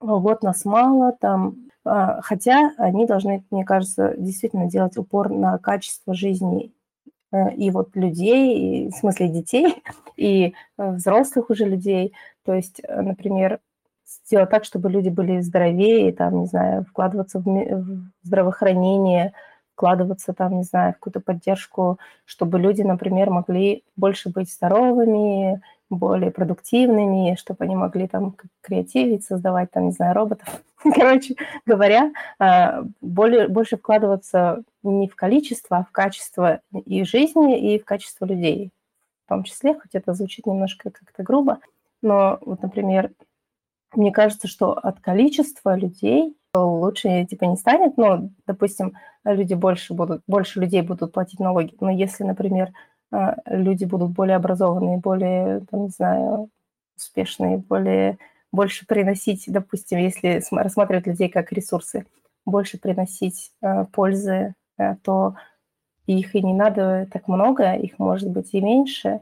вот 0.00 0.42
нас 0.42 0.64
мало, 0.64 1.12
там, 1.12 1.68
а, 1.84 2.20
хотя 2.22 2.72
они 2.76 3.06
должны, 3.06 3.44
мне 3.50 3.64
кажется, 3.64 4.14
действительно 4.18 4.68
делать 4.68 4.96
упор 4.96 5.30
на 5.30 5.58
качество 5.58 6.12
жизни 6.12 6.72
и 7.56 7.70
вот 7.70 7.96
людей, 7.96 8.86
и, 8.86 8.90
в 8.90 8.94
смысле 8.94 9.28
детей, 9.28 9.82
и 10.16 10.54
э, 10.78 10.90
взрослых 10.92 11.50
уже 11.50 11.64
людей. 11.64 12.14
То 12.44 12.54
есть, 12.54 12.80
э, 12.82 13.00
например, 13.02 13.60
сделать 14.04 14.50
так, 14.50 14.64
чтобы 14.64 14.90
люди 14.90 15.08
были 15.08 15.40
здоровее, 15.40 16.12
там, 16.12 16.40
не 16.40 16.46
знаю, 16.46 16.84
вкладываться 16.84 17.40
в, 17.40 17.44
в 17.44 18.10
здравоохранение, 18.22 19.32
вкладываться 19.74 20.32
там, 20.32 20.58
не 20.58 20.64
знаю, 20.64 20.92
в 20.92 20.96
какую-то 20.96 21.20
поддержку, 21.20 21.98
чтобы 22.24 22.58
люди, 22.58 22.82
например, 22.82 23.30
могли 23.30 23.84
больше 23.96 24.30
быть 24.30 24.52
здоровыми, 24.52 25.62
более 25.96 26.30
продуктивными, 26.30 27.36
чтобы 27.36 27.64
они 27.64 27.76
могли 27.76 28.08
там 28.08 28.34
креативить, 28.60 29.24
создавать 29.24 29.70
там, 29.70 29.86
не 29.86 29.92
знаю, 29.92 30.14
роботов. 30.14 30.62
Короче 30.82 31.36
говоря, 31.66 32.12
а, 32.38 32.84
более, 33.00 33.48
больше 33.48 33.76
вкладываться 33.76 34.62
не 34.82 35.08
в 35.08 35.14
количество, 35.16 35.78
а 35.78 35.84
в 35.84 35.90
качество 35.90 36.60
и 36.72 37.04
жизни, 37.04 37.74
и 37.74 37.78
в 37.78 37.84
качество 37.84 38.24
людей. 38.24 38.70
В 39.26 39.28
том 39.28 39.44
числе, 39.44 39.74
хоть 39.74 39.94
это 39.94 40.14
звучит 40.14 40.46
немножко 40.46 40.90
как-то 40.90 41.22
грубо, 41.22 41.58
но 42.02 42.38
вот, 42.40 42.62
например, 42.62 43.12
мне 43.94 44.10
кажется, 44.10 44.48
что 44.48 44.72
от 44.72 45.00
количества 45.00 45.76
людей 45.76 46.36
лучше 46.54 47.24
типа 47.24 47.44
не 47.44 47.56
станет, 47.56 47.96
но, 47.96 48.28
допустим, 48.46 48.94
люди 49.24 49.54
больше 49.54 49.94
будут, 49.94 50.22
больше 50.26 50.60
людей 50.60 50.82
будут 50.82 51.12
платить 51.12 51.40
налоги. 51.40 51.74
Но 51.80 51.90
если, 51.90 52.24
например, 52.24 52.72
люди 53.46 53.84
будут 53.84 54.10
более 54.10 54.36
образованные, 54.36 54.98
более, 54.98 55.60
там, 55.70 55.84
не 55.84 55.88
знаю, 55.90 56.48
успешные, 56.96 57.58
более 57.58 58.18
больше 58.50 58.86
приносить, 58.86 59.44
допустим, 59.46 59.98
если 59.98 60.42
рассматривать 60.50 61.06
людей 61.06 61.28
как 61.28 61.52
ресурсы, 61.52 62.04
больше 62.44 62.78
приносить 62.78 63.50
э, 63.62 63.86
пользы, 63.92 64.54
э, 64.78 64.96
то 65.02 65.36
их 66.06 66.34
и 66.34 66.42
не 66.42 66.52
надо 66.52 67.08
так 67.10 67.28
много, 67.28 67.74
их 67.74 67.98
может 67.98 68.28
быть 68.28 68.52
и 68.52 68.60
меньше, 68.60 69.20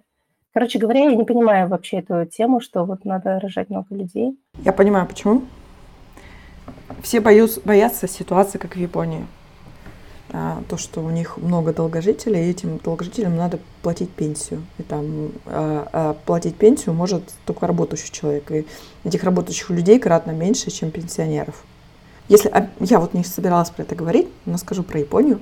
Короче 0.53 0.81
говоря, 0.81 1.05
я 1.05 1.15
не 1.15 1.25
понимаю 1.25 1.69
вообще 1.69 1.99
эту 1.99 2.27
тему, 2.27 2.61
что 2.61 2.85
вот 2.85 3.05
надо 3.05 3.39
рожать 3.39 3.71
много 3.71 3.95
людей. 3.95 4.37
Я 4.65 4.73
понимаю, 4.73 5.07
почему. 5.07 5.43
Все 7.03 7.21
боюсь, 7.21 7.61
боятся 7.65 8.09
ситуации, 8.09 8.59
как 8.59 8.75
в 8.75 8.79
Японии. 8.79 9.27
А, 10.33 10.63
то, 10.69 10.77
что 10.77 11.01
у 11.01 11.11
них 11.11 11.39
много 11.39 11.73
долгожителей, 11.73 12.47
и 12.47 12.51
этим 12.51 12.79
долгожителям 12.79 13.37
надо 13.37 13.59
платить 13.83 14.11
пенсию. 14.11 14.63
И 14.79 14.83
там 14.83 15.33
а, 15.47 15.89
а 15.93 16.17
платить 16.25 16.57
пенсию 16.57 16.95
может 16.95 17.23
только 17.47 17.67
работающий 17.67 18.13
человек. 18.13 18.51
И 18.51 18.67
этих 19.05 19.25
работающих 19.25 19.71
людей 19.71 19.99
кратно 19.99 20.31
меньше, 20.31 20.71
чем 20.71 20.91
пенсионеров. 20.91 21.65
Если 22.31 22.49
а, 22.49 22.69
я 22.79 23.01
вот 23.01 23.13
не 23.13 23.25
собиралась 23.25 23.71
про 23.71 23.83
это 23.83 23.97
говорить, 23.97 24.29
но 24.47 24.57
скажу 24.57 24.85
про 24.85 25.01
Японию, 25.01 25.41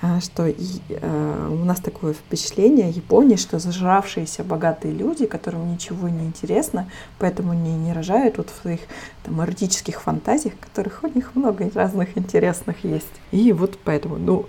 а, 0.00 0.20
что 0.20 0.44
а, 0.44 1.48
у 1.50 1.64
нас 1.64 1.80
такое 1.80 2.12
впечатление 2.12 2.88
Японии, 2.88 3.34
что 3.34 3.58
зажравшиеся 3.58 4.44
богатые 4.44 4.94
люди, 4.94 5.26
которым 5.26 5.72
ничего 5.72 6.08
не 6.08 6.24
интересно, 6.24 6.88
поэтому 7.18 7.50
они 7.50 7.72
не 7.72 7.92
рожают 7.92 8.38
вот 8.38 8.48
в 8.48 8.62
своих 8.62 8.78
там 9.24 9.42
эротических 9.42 10.00
фантазиях, 10.00 10.54
которых 10.60 11.02
у 11.02 11.08
них 11.08 11.34
много 11.34 11.68
разных 11.74 12.16
интересных 12.16 12.84
есть. 12.84 13.10
И 13.32 13.52
вот 13.52 13.76
поэтому, 13.82 14.16
ну, 14.16 14.46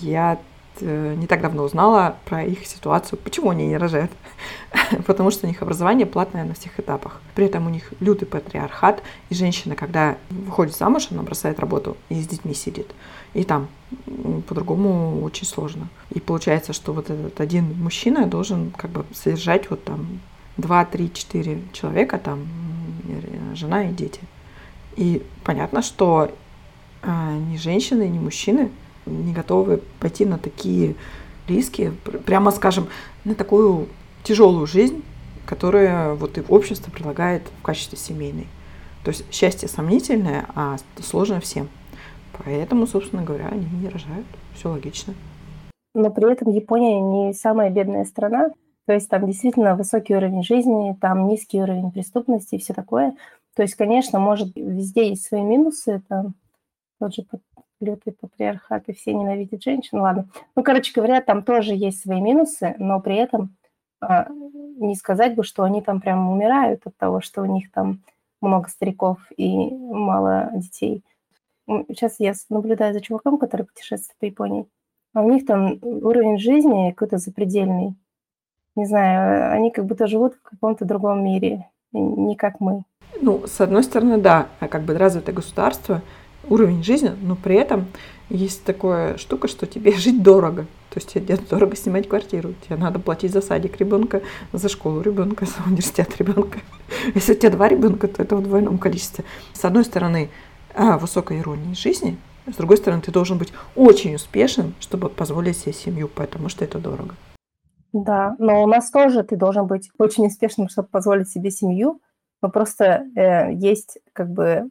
я 0.00 0.38
Э, 0.38 0.47
не 0.82 1.26
так 1.26 1.40
давно 1.40 1.64
узнала 1.64 2.16
про 2.24 2.44
их 2.44 2.66
ситуацию. 2.66 3.18
Почему 3.18 3.50
они 3.50 3.66
не 3.66 3.76
рожают? 3.76 4.10
Потому 5.06 5.30
что 5.30 5.46
у 5.46 5.48
них 5.48 5.62
образование 5.62 6.06
платное 6.06 6.44
на 6.44 6.54
всех 6.54 6.78
этапах. 6.78 7.20
При 7.34 7.46
этом 7.46 7.66
у 7.66 7.70
них 7.70 7.92
лютый 8.00 8.26
патриархат, 8.26 9.02
и 9.30 9.34
женщина, 9.34 9.74
когда 9.74 10.16
выходит 10.30 10.76
замуж, 10.76 11.08
она 11.10 11.22
бросает 11.22 11.60
работу 11.60 11.96
и 12.08 12.20
с 12.20 12.26
детьми 12.26 12.54
сидит. 12.54 12.90
И 13.34 13.44
там 13.44 13.68
по-другому 14.46 15.22
очень 15.22 15.46
сложно. 15.46 15.88
И 16.10 16.20
получается, 16.20 16.72
что 16.72 16.92
вот 16.92 17.10
этот 17.10 17.40
один 17.40 17.74
мужчина 17.82 18.26
должен 18.26 18.70
как 18.70 18.90
бы 18.90 19.04
содержать 19.14 19.70
вот 19.70 19.84
там 19.84 20.20
два, 20.56 20.84
три, 20.84 21.12
четыре 21.12 21.62
человека, 21.72 22.18
там 22.18 22.46
жена 23.54 23.88
и 23.88 23.92
дети. 23.92 24.20
И 24.96 25.22
понятно, 25.44 25.82
что 25.82 26.30
а, 27.02 27.32
ни 27.32 27.56
женщины, 27.56 28.08
ни 28.08 28.18
мужчины– 28.18 28.70
не 29.08 29.32
готовы 29.32 29.80
пойти 30.00 30.24
на 30.24 30.38
такие 30.38 30.94
риски, 31.48 31.92
прямо 32.26 32.50
скажем, 32.50 32.88
на 33.24 33.34
такую 33.34 33.88
тяжелую 34.22 34.66
жизнь, 34.66 35.02
которая 35.46 36.14
вот 36.14 36.38
и 36.38 36.42
общество 36.48 36.90
предлагает 36.90 37.42
в 37.60 37.62
качестве 37.62 37.98
семейной. 37.98 38.46
То 39.04 39.10
есть 39.10 39.32
счастье 39.32 39.68
сомнительное, 39.68 40.46
а 40.54 40.76
сложно 41.00 41.40
всем. 41.40 41.68
Поэтому, 42.44 42.86
собственно 42.86 43.22
говоря, 43.22 43.48
они 43.48 43.66
не 43.80 43.88
рожают. 43.88 44.26
Все 44.54 44.70
логично. 44.70 45.14
Но 45.94 46.10
при 46.10 46.30
этом 46.30 46.52
Япония 46.52 47.00
не 47.00 47.32
самая 47.32 47.70
бедная 47.70 48.04
страна. 48.04 48.50
То 48.86 48.92
есть 48.92 49.08
там 49.08 49.26
действительно 49.26 49.74
высокий 49.74 50.14
уровень 50.14 50.42
жизни, 50.42 50.96
там 51.00 51.26
низкий 51.26 51.60
уровень 51.60 51.90
преступности 51.90 52.54
и 52.54 52.58
все 52.58 52.74
такое. 52.74 53.14
То 53.54 53.62
есть, 53.62 53.74
конечно, 53.74 54.18
может, 54.18 54.54
везде 54.54 55.08
есть 55.10 55.26
свои 55.26 55.42
минусы. 55.42 56.02
Там 56.08 56.34
тот 57.00 57.14
же 57.14 57.24
лютый 57.80 58.12
патриархат, 58.12 58.84
и 58.88 58.92
все 58.92 59.14
ненавидят 59.14 59.62
женщин. 59.62 60.00
Ладно. 60.00 60.28
Ну, 60.56 60.62
короче 60.62 60.92
говоря, 60.94 61.20
там 61.20 61.42
тоже 61.42 61.74
есть 61.74 62.02
свои 62.02 62.20
минусы, 62.20 62.74
но 62.78 63.00
при 63.00 63.16
этом 63.16 63.56
а, 64.00 64.28
не 64.30 64.94
сказать 64.94 65.34
бы, 65.34 65.44
что 65.44 65.62
они 65.62 65.82
там 65.82 66.00
прям 66.00 66.30
умирают 66.30 66.82
от 66.84 66.96
того, 66.96 67.20
что 67.20 67.42
у 67.42 67.46
них 67.46 67.70
там 67.72 68.00
много 68.40 68.68
стариков 68.68 69.18
и 69.36 69.70
мало 69.70 70.50
детей. 70.54 71.02
Сейчас 71.66 72.16
я 72.18 72.32
наблюдаю 72.48 72.94
за 72.94 73.00
чуваком, 73.00 73.38
который 73.38 73.66
путешествует 73.66 74.18
по 74.18 74.24
Японии, 74.24 74.66
а 75.12 75.22
у 75.22 75.30
них 75.30 75.44
там 75.44 75.78
уровень 75.82 76.38
жизни 76.38 76.92
какой-то 76.92 77.18
запредельный. 77.18 77.94
Не 78.74 78.86
знаю, 78.86 79.52
они 79.52 79.70
как 79.70 79.84
будто 79.84 80.06
живут 80.06 80.34
в 80.34 80.42
каком-то 80.42 80.84
другом 80.84 81.24
мире, 81.24 81.68
не 81.92 82.36
как 82.36 82.60
мы. 82.60 82.84
Ну, 83.20 83.46
с 83.46 83.60
одной 83.60 83.82
стороны, 83.82 84.18
да, 84.18 84.46
а 84.60 84.68
как 84.68 84.82
бы 84.82 84.96
развитое 84.96 85.34
государство– 85.34 86.02
уровень 86.50 86.82
жизни, 86.82 87.12
но 87.22 87.36
при 87.36 87.56
этом 87.56 87.86
есть 88.30 88.64
такая 88.64 89.16
штука, 89.16 89.48
что 89.48 89.66
тебе 89.66 89.92
жить 89.96 90.22
дорого. 90.22 90.66
То 90.90 91.00
есть 91.00 91.12
тебе 91.12 91.36
дорого 91.36 91.76
снимать 91.76 92.08
квартиру, 92.08 92.54
тебе 92.66 92.76
надо 92.76 92.98
платить 92.98 93.32
за 93.32 93.40
садик 93.40 93.78
ребенка, 93.78 94.22
за 94.52 94.68
школу 94.68 95.00
ребенка, 95.00 95.46
за 95.46 95.54
университет 95.66 96.16
ребенка. 96.18 96.60
Если 97.14 97.32
у 97.32 97.36
тебя 97.36 97.50
два 97.50 97.68
ребенка, 97.68 98.08
то 98.08 98.22
это 98.22 98.36
в 98.36 98.42
двойном 98.42 98.78
количестве. 98.78 99.24
С 99.52 99.64
одной 99.64 99.84
стороны, 99.84 100.30
а, 100.74 100.98
высокая 100.98 101.40
ирония 101.40 101.74
жизни, 101.74 102.18
с 102.46 102.56
другой 102.56 102.78
стороны, 102.78 103.02
ты 103.02 103.12
должен 103.12 103.36
быть 103.36 103.52
очень 103.74 104.14
успешным, 104.14 104.74
чтобы 104.80 105.10
позволить 105.10 105.58
себе 105.58 105.72
семью, 105.72 106.08
потому 106.08 106.48
что 106.48 106.64
это 106.64 106.78
дорого. 106.78 107.14
Да, 107.92 108.36
но 108.38 108.62
у 108.64 108.66
нас 108.66 108.90
тоже 108.90 109.22
ты 109.22 109.36
должен 109.36 109.66
быть 109.66 109.90
очень 109.98 110.26
успешным, 110.26 110.68
чтобы 110.68 110.88
позволить 110.88 111.28
себе 111.28 111.50
семью. 111.50 112.00
Но 112.40 112.50
просто 112.50 113.04
э, 113.16 113.52
есть 113.54 113.98
как 114.12 114.30
бы 114.30 114.70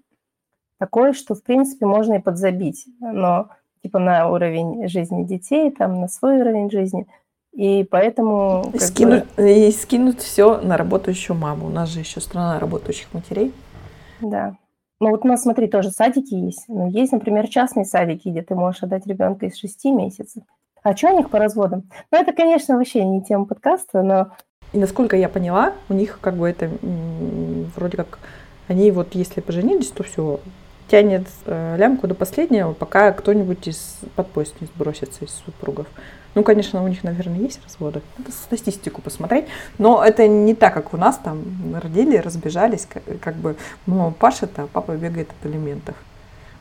такое, 0.80 1.14
что 1.14 1.36
в 1.36 1.44
принципе 1.44 1.86
можно 1.86 2.16
и 2.16 2.20
подзабить, 2.20 2.86
но 3.00 3.50
типа 3.84 4.00
на 4.00 4.30
уровень 4.30 4.88
жизни 4.88 5.24
детей, 5.24 5.72
там 5.72 6.02
на 6.02 6.08
свой 6.08 6.42
уровень 6.42 6.70
жизни. 6.72 7.08
И 7.54 7.84
поэтому... 7.90 8.72
Скинуть, 8.78 9.26
бы... 9.36 9.52
И 9.52 9.72
скинуть 9.72 10.20
все 10.20 10.62
на 10.62 10.78
работающую 10.78 11.36
маму. 11.36 11.66
У 11.66 11.70
нас 11.70 11.90
же 11.90 12.00
еще 12.00 12.22
страна 12.22 12.60
работающих 12.60 13.12
матерей. 13.14 13.52
Да. 14.22 14.56
Ну 15.00 15.10
вот 15.10 15.26
у 15.26 15.28
нас, 15.28 15.42
смотри, 15.42 15.68
тоже 15.68 15.90
садики 15.92 16.36
есть. 16.36 16.66
Но 16.68 16.88
есть, 16.88 17.12
например, 17.12 17.48
частные 17.48 17.86
садики, 17.86 18.30
где 18.30 18.44
ты 18.44 18.54
можешь 18.54 18.84
отдать 18.84 19.08
ребенка 19.08 19.48
из 19.48 19.56
шести 19.56 19.92
месяцев. 19.92 20.44
А 20.84 20.96
что 20.96 21.12
у 21.12 21.18
них 21.18 21.30
по 21.30 21.40
разводам? 21.40 21.90
Ну, 22.12 22.20
это, 22.20 22.32
конечно, 22.32 22.78
вообще 22.78 23.04
не 23.04 23.24
тема 23.24 23.46
подкаста, 23.46 24.04
но... 24.04 24.32
И 24.74 24.78
насколько 24.78 25.16
я 25.16 25.28
поняла, 25.30 25.74
у 25.90 25.94
них 25.94 26.20
как 26.22 26.36
бы 26.36 26.50
это 26.50 26.70
вроде 27.76 27.98
как... 27.98 28.20
Они 28.68 28.92
вот 28.92 29.16
если 29.16 29.42
поженились, 29.42 29.90
то 29.90 30.04
все, 30.04 30.40
тянет 30.88 31.28
э, 31.46 31.76
лямку 31.78 32.08
до 32.08 32.16
последнего, 32.16 32.74
пока 32.74 33.12
кто-нибудь 33.12 33.68
из 33.68 33.98
под 34.16 34.30
поезд 34.32 34.56
не 34.62 34.68
сбросится 34.68 35.26
из 35.26 35.32
супругов. 35.46 35.88
Ну, 36.36 36.44
конечно, 36.44 36.84
у 36.84 36.88
них, 36.88 37.04
наверное, 37.04 37.40
есть 37.40 37.60
разводы. 37.64 38.02
Надо 38.18 38.32
статистику 38.32 39.02
посмотреть. 39.02 39.46
Но 39.80 40.04
это 40.04 40.28
не 40.28 40.54
так, 40.54 40.74
как 40.74 40.94
у 40.94 40.98
нас 40.98 41.18
там 41.18 41.44
родили, 41.82 42.18
разбежались, 42.18 42.88
как, 42.88 43.04
как 43.20 43.36
бы 43.36 43.56
мама 43.86 44.12
пашет, 44.12 44.52
а 44.58 44.68
папа 44.72 44.92
бегает 44.92 45.30
от 45.30 45.50
элементов 45.50 45.96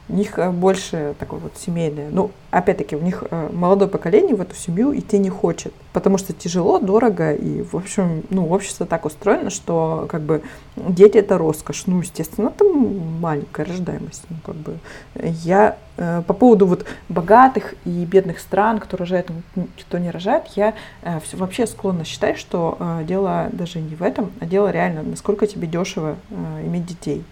у 0.09 0.15
них 0.15 0.39
э, 0.39 0.51
больше 0.51 1.15
такое 1.19 1.41
вот 1.41 1.57
семейное. 1.57 2.09
Ну, 2.11 2.31
опять-таки, 2.51 2.95
у 2.97 3.01
них 3.01 3.25
э, 3.29 3.51
молодое 3.53 3.91
поколение 3.91 4.37
в 4.37 4.41
эту 4.41 4.55
семью 4.55 4.97
идти 4.97 5.19
не 5.19 5.31
хочет, 5.31 5.73
потому 5.93 6.17
что 6.19 6.33
тяжело, 6.33 6.79
дорого, 6.79 7.35
и, 7.35 7.63
в 7.63 7.75
общем, 7.75 8.23
ну, 8.31 8.49
общество 8.49 8.87
так 8.87 9.05
устроено, 9.05 9.51
что, 9.51 10.07
как 10.09 10.23
бы, 10.23 10.43
дети– 10.77 11.19
это 11.19 11.39
роскошь. 11.39 11.85
Ну, 11.87 12.01
естественно, 12.01 12.51
там 12.51 13.19
маленькая 13.21 13.67
рождаемость. 13.67 14.23
Ну, 14.29 14.37
как 14.45 14.55
бы, 14.57 14.79
я 15.15 15.77
э, 15.97 16.23
по 16.25 16.35
поводу 16.35 16.67
вот 16.67 16.87
богатых 17.09 17.75
и 17.85 18.05
бедных 18.05 18.39
стран, 18.39 18.79
кто 18.79 18.97
рожает, 18.97 19.29
кто 19.81 19.99
не 19.99 20.11
рожает, 20.11 20.45
я 20.55 20.75
вообще 21.33 21.67
склонна 21.67 22.05
считать, 22.05 22.39
что 22.39 22.79
дело 23.05 23.49
даже 23.53 23.81
не 23.81 23.97
в 23.97 24.03
этом, 24.03 24.31
а 24.41 24.47
дело 24.47 24.71
реально, 24.71 25.03
насколько 25.03 25.47
тебе 25.47 25.67
дешево 25.67 26.17
иметь 26.65 26.87
детей. 26.87 27.25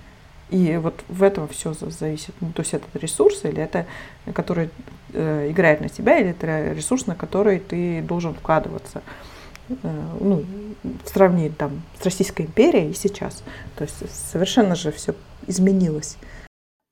И 0.54 0.76
вот 0.76 0.94
в 1.08 1.24
этом 1.24 1.48
все 1.48 1.72
зависит. 1.72 2.32
Ну, 2.40 2.52
то 2.52 2.62
есть 2.62 2.74
это 2.74 2.86
ресурс, 2.94 3.44
или 3.44 3.60
это, 3.60 3.86
который 4.32 4.70
э, 5.12 5.50
играет 5.50 5.80
на 5.80 5.88
тебя, 5.88 6.16
или 6.18 6.30
это 6.30 6.72
ресурс, 6.72 7.08
на 7.08 7.16
который 7.16 7.58
ты 7.58 8.00
должен 8.02 8.34
вкладываться. 8.34 9.02
Э, 9.68 9.74
ну, 10.20 10.44
в 11.04 11.08
сравнении 11.08 11.48
там 11.48 11.82
с 12.00 12.04
Российской 12.04 12.42
империей 12.42 12.92
и 12.92 12.94
сейчас. 12.94 13.42
То 13.74 13.82
есть 13.82 13.96
совершенно 14.30 14.76
же 14.76 14.92
все 14.92 15.16
изменилось. 15.48 16.18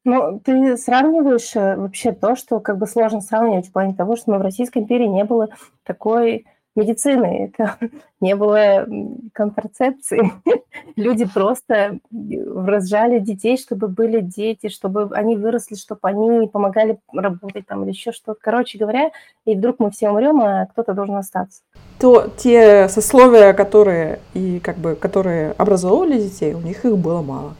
Ну, 0.04 0.40
ты 0.40 0.76
сравниваешь 0.76 1.54
э, 1.54 1.76
вообще 1.76 2.10
то, 2.10 2.34
что 2.34 2.58
как 2.58 2.78
бы 2.78 2.88
сложно 2.88 3.20
сравнивать 3.20 3.68
в 3.68 3.72
плане 3.72 3.94
того, 3.94 4.16
что 4.16 4.32
ну, 4.32 4.38
в 4.38 4.42
Российской 4.42 4.78
империи 4.78 5.06
не 5.06 5.22
было 5.22 5.50
такой 5.84 6.46
медицины, 6.74 7.50
это 7.52 7.76
не 8.20 8.34
было 8.34 8.86
контрацепции. 9.32 10.32
Люди 10.96 11.24
просто 11.26 11.98
рожали 12.10 13.18
детей, 13.18 13.56
чтобы 13.58 13.88
были 13.88 14.20
дети, 14.20 14.68
чтобы 14.68 15.10
они 15.12 15.36
выросли, 15.36 15.74
чтобы 15.74 16.00
они 16.02 16.48
помогали 16.48 16.98
работать 17.12 17.66
там 17.66 17.82
или 17.84 17.90
еще 17.90 18.12
что-то. 18.12 18.38
Короче 18.40 18.78
говоря, 18.78 19.10
и 19.44 19.54
вдруг 19.54 19.78
мы 19.78 19.90
все 19.90 20.10
умрем, 20.10 20.40
а 20.40 20.66
кто-то 20.66 20.94
должен 20.94 21.16
остаться. 21.16 21.62
То 21.98 22.28
те 22.36 22.88
сословия, 22.88 23.52
которые 23.52 24.20
и 24.34 24.60
как 24.60 24.76
бы 24.78 24.94
которые 24.94 25.52
образовывали 25.52 26.20
детей, 26.20 26.54
у 26.54 26.60
них 26.60 26.84
их 26.84 26.96
было 26.98 27.22
мало. 27.22 27.54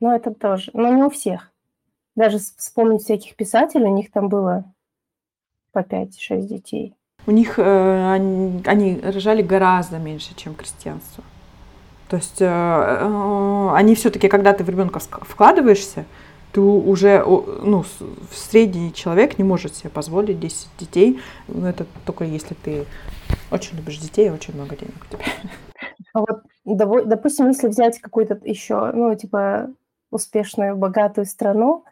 Ну, 0.00 0.10
это 0.10 0.32
тоже. 0.32 0.70
Но 0.72 0.88
не 0.88 1.02
у 1.02 1.10
всех. 1.10 1.52
Даже 2.16 2.38
вспомнить 2.38 3.02
всяких 3.02 3.36
писателей, 3.36 3.86
у 3.86 3.94
них 3.94 4.10
там 4.10 4.28
было 4.28 4.64
по 5.72 5.80
5-6 5.80 6.40
детей. 6.42 6.94
У 7.26 7.30
них 7.30 7.58
э, 7.58 8.12
они, 8.12 8.62
они 8.66 9.00
рожали 9.02 9.42
гораздо 9.42 9.98
меньше, 9.98 10.34
чем 10.36 10.54
крестьянство. 10.54 11.22
То 12.08 12.16
есть 12.16 12.40
э, 12.40 12.46
э, 12.46 13.70
они 13.74 13.94
все-таки, 13.94 14.28
когда 14.28 14.52
ты 14.52 14.64
в 14.64 14.68
ребенка 14.68 14.98
вкладываешься, 14.98 16.06
ты 16.52 16.60
уже, 16.60 17.24
ну, 17.24 17.84
средний 18.32 18.92
человек 18.92 19.38
не 19.38 19.44
может 19.44 19.76
себе 19.76 19.90
позволить 19.90 20.40
10 20.40 20.68
детей. 20.78 21.20
Ну, 21.46 21.66
это 21.66 21.86
только 22.04 22.24
если 22.24 22.54
ты 22.54 22.86
очень 23.52 23.76
любишь 23.76 23.98
детей 23.98 24.26
и 24.26 24.30
очень 24.30 24.54
много 24.54 24.76
денег 24.76 24.96
у 25.08 25.12
тебя. 25.12 25.24
А 26.12 26.20
вот, 26.20 27.08
допустим, 27.08 27.48
если 27.48 27.68
взять 27.68 28.00
какую-то 28.00 28.40
еще, 28.44 28.90
ну, 28.92 29.14
типа, 29.14 29.70
успешную, 30.10 30.76
богатую 30.76 31.24
страну, 31.24 31.84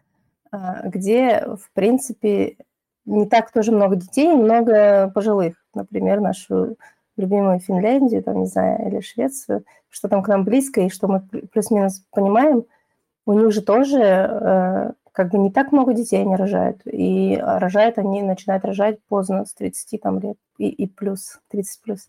а, 0.50 0.88
где, 0.88 1.46
в 1.46 1.70
принципе, 1.72 2.56
не 3.08 3.26
так 3.26 3.50
тоже 3.50 3.72
много 3.72 3.96
детей, 3.96 4.32
много 4.32 5.10
пожилых. 5.14 5.54
Например, 5.74 6.20
нашу 6.20 6.76
любимую 7.16 7.58
Финляндию, 7.60 8.22
там, 8.22 8.40
не 8.40 8.46
знаю, 8.46 8.86
или 8.88 9.00
Швецию, 9.00 9.64
что 9.88 10.08
там 10.08 10.22
к 10.22 10.28
нам 10.28 10.44
близко, 10.44 10.82
и 10.82 10.90
что 10.90 11.08
мы 11.08 11.20
плюс-минус 11.20 12.04
понимаем, 12.10 12.64
у 13.26 13.32
них 13.32 13.52
же 13.52 13.62
тоже 13.62 14.00
э, 14.00 14.92
как 15.12 15.32
бы 15.32 15.38
не 15.38 15.50
так 15.50 15.72
много 15.72 15.94
детей 15.94 16.22
они 16.22 16.36
рожают. 16.36 16.80
И 16.84 17.36
рожают 17.42 17.98
они, 17.98 18.22
начинают 18.22 18.64
рожать 18.64 19.00
поздно, 19.08 19.44
с 19.44 19.54
30 19.54 20.00
там, 20.00 20.20
лет 20.20 20.36
и, 20.58 20.68
и 20.68 20.86
плюс, 20.86 21.40
30 21.48 21.82
плюс. 21.82 22.08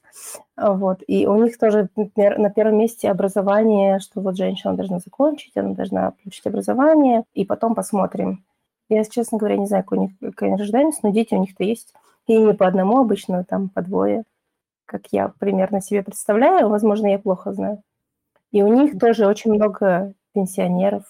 Вот. 0.55 1.01
И 1.07 1.25
у 1.25 1.43
них 1.43 1.57
тоже 1.57 1.89
на 2.15 2.49
первом 2.51 2.77
месте 2.77 3.09
образование, 3.09 3.99
что 3.99 4.21
вот 4.21 4.38
женщина 4.38 4.75
должна 4.75 4.99
закончить, 4.99 5.57
она 5.57 5.73
должна 5.73 6.12
получить 6.12 6.45
образование, 6.45 7.23
и 7.33 7.45
потом 7.45 7.73
посмотрим, 7.73 8.43
я, 8.89 9.04
честно 9.06 9.38
говоря, 9.38 9.58
не 9.58 9.67
знаю, 9.67 9.84
какой 9.84 9.99
у 9.99 10.02
них 10.02 10.12
какая 10.19 10.58
рождаемость, 10.58 11.04
но 11.04 11.12
дети 11.12 11.36
у 11.36 11.39
них-то 11.39 11.63
есть. 11.63 11.93
И 12.28 12.38
не 12.38 12.54
по 12.54 12.67
одному 12.67 12.97
обычно, 12.99 13.43
там 13.43 13.69
по 13.69 13.82
двое, 13.82 14.23
как 14.86 15.08
я 15.12 15.32
примерно 15.39 15.82
себе 15.82 16.04
представляю. 16.04 16.69
Возможно, 16.69 17.08
я 17.08 17.19
плохо 17.19 17.54
знаю. 17.54 17.82
И 18.52 18.63
у 18.63 18.67
них 18.67 18.99
тоже 18.99 19.28
очень 19.28 19.54
много 19.54 20.13
пенсионеров. 20.34 21.04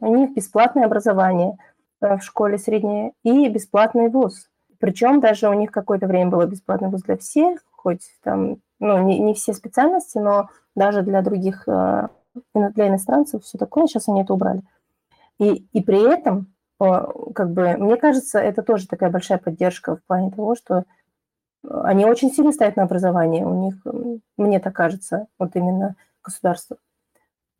У 0.00 0.14
них 0.14 0.34
бесплатное 0.34 0.86
образование 0.86 1.56
э, 2.00 2.16
в 2.16 2.22
школе 2.22 2.58
среднее 2.58 3.12
и 3.22 3.48
бесплатный 3.48 4.08
вуз. 4.08 4.48
Причем 4.78 5.20
даже 5.20 5.48
у 5.48 5.54
них 5.54 5.70
какое-то 5.70 6.06
время 6.06 6.30
было 6.30 6.46
бесплатный 6.46 6.88
вуз 6.88 7.02
для 7.02 7.16
всех, 7.16 7.60
хоть 7.70 8.08
там, 8.22 8.56
ну, 8.78 9.02
не, 9.02 9.18
не 9.18 9.34
все 9.34 9.52
специальности, 9.52 10.18
но 10.18 10.48
даже 10.74 11.02
для 11.02 11.22
других, 11.22 11.66
э, 11.66 12.08
для 12.54 12.88
иностранцев 12.88 13.42
все 13.42 13.58
такое, 13.58 13.86
сейчас 13.86 14.08
они 14.08 14.22
это 14.22 14.34
убрали. 14.34 14.62
И, 15.38 15.66
и 15.72 15.82
при 15.82 16.02
этом 16.02 16.46
как 16.78 17.52
бы, 17.52 17.76
мне 17.76 17.96
кажется, 17.96 18.38
это 18.38 18.62
тоже 18.62 18.86
такая 18.86 19.10
большая 19.10 19.38
поддержка 19.38 19.96
в 19.96 20.04
плане 20.04 20.30
того, 20.30 20.54
что 20.54 20.84
они 21.62 22.04
очень 22.04 22.30
сильно 22.30 22.52
стоят 22.52 22.76
на 22.76 22.84
образовании. 22.84 23.42
У 23.42 23.54
них, 23.54 23.74
мне 24.36 24.60
так 24.60 24.74
кажется, 24.74 25.26
вот 25.38 25.56
именно 25.56 25.96
государство. 26.22 26.76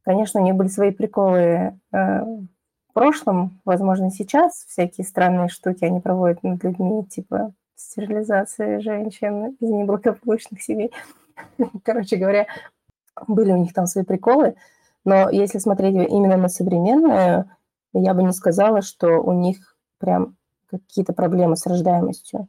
Конечно, 0.05 0.41
у 0.41 0.45
них 0.45 0.55
были 0.55 0.69
свои 0.69 0.93
приколы 0.93 1.39
э, 1.41 1.75
в 1.93 2.93
прошлом, 2.93 3.61
возможно, 3.65 4.11
сейчас 4.11 4.65
всякие 4.69 5.05
странные 5.05 5.49
штуки 5.49 5.85
они 5.85 6.01
проводят 6.01 6.43
над 6.43 6.63
людьми, 6.63 7.05
типа 7.05 7.53
стерилизации 7.75 8.79
женщин 8.79 9.57
из 9.61 9.69
неблагополучных 9.69 10.63
семей. 10.63 10.93
Короче 11.85 12.17
говоря, 12.17 12.47
были 13.27 13.53
у 13.53 13.57
них 13.57 13.73
там 13.73 13.87
свои 13.87 14.05
приколы, 14.05 14.55
но 15.05 15.29
если 15.31 15.59
смотреть 15.59 15.95
именно 16.09 16.37
на 16.37 16.49
современную 16.49 17.51
я 17.93 18.15
бы 18.15 18.23
не 18.23 18.33
сказала, 18.33 18.83
что 18.83 19.21
у 19.21 19.33
них 19.33 19.77
прям 19.99 20.37
какие-то 20.69 21.13
проблемы 21.13 21.57
с 21.57 21.67
рождаемостью. 21.67 22.49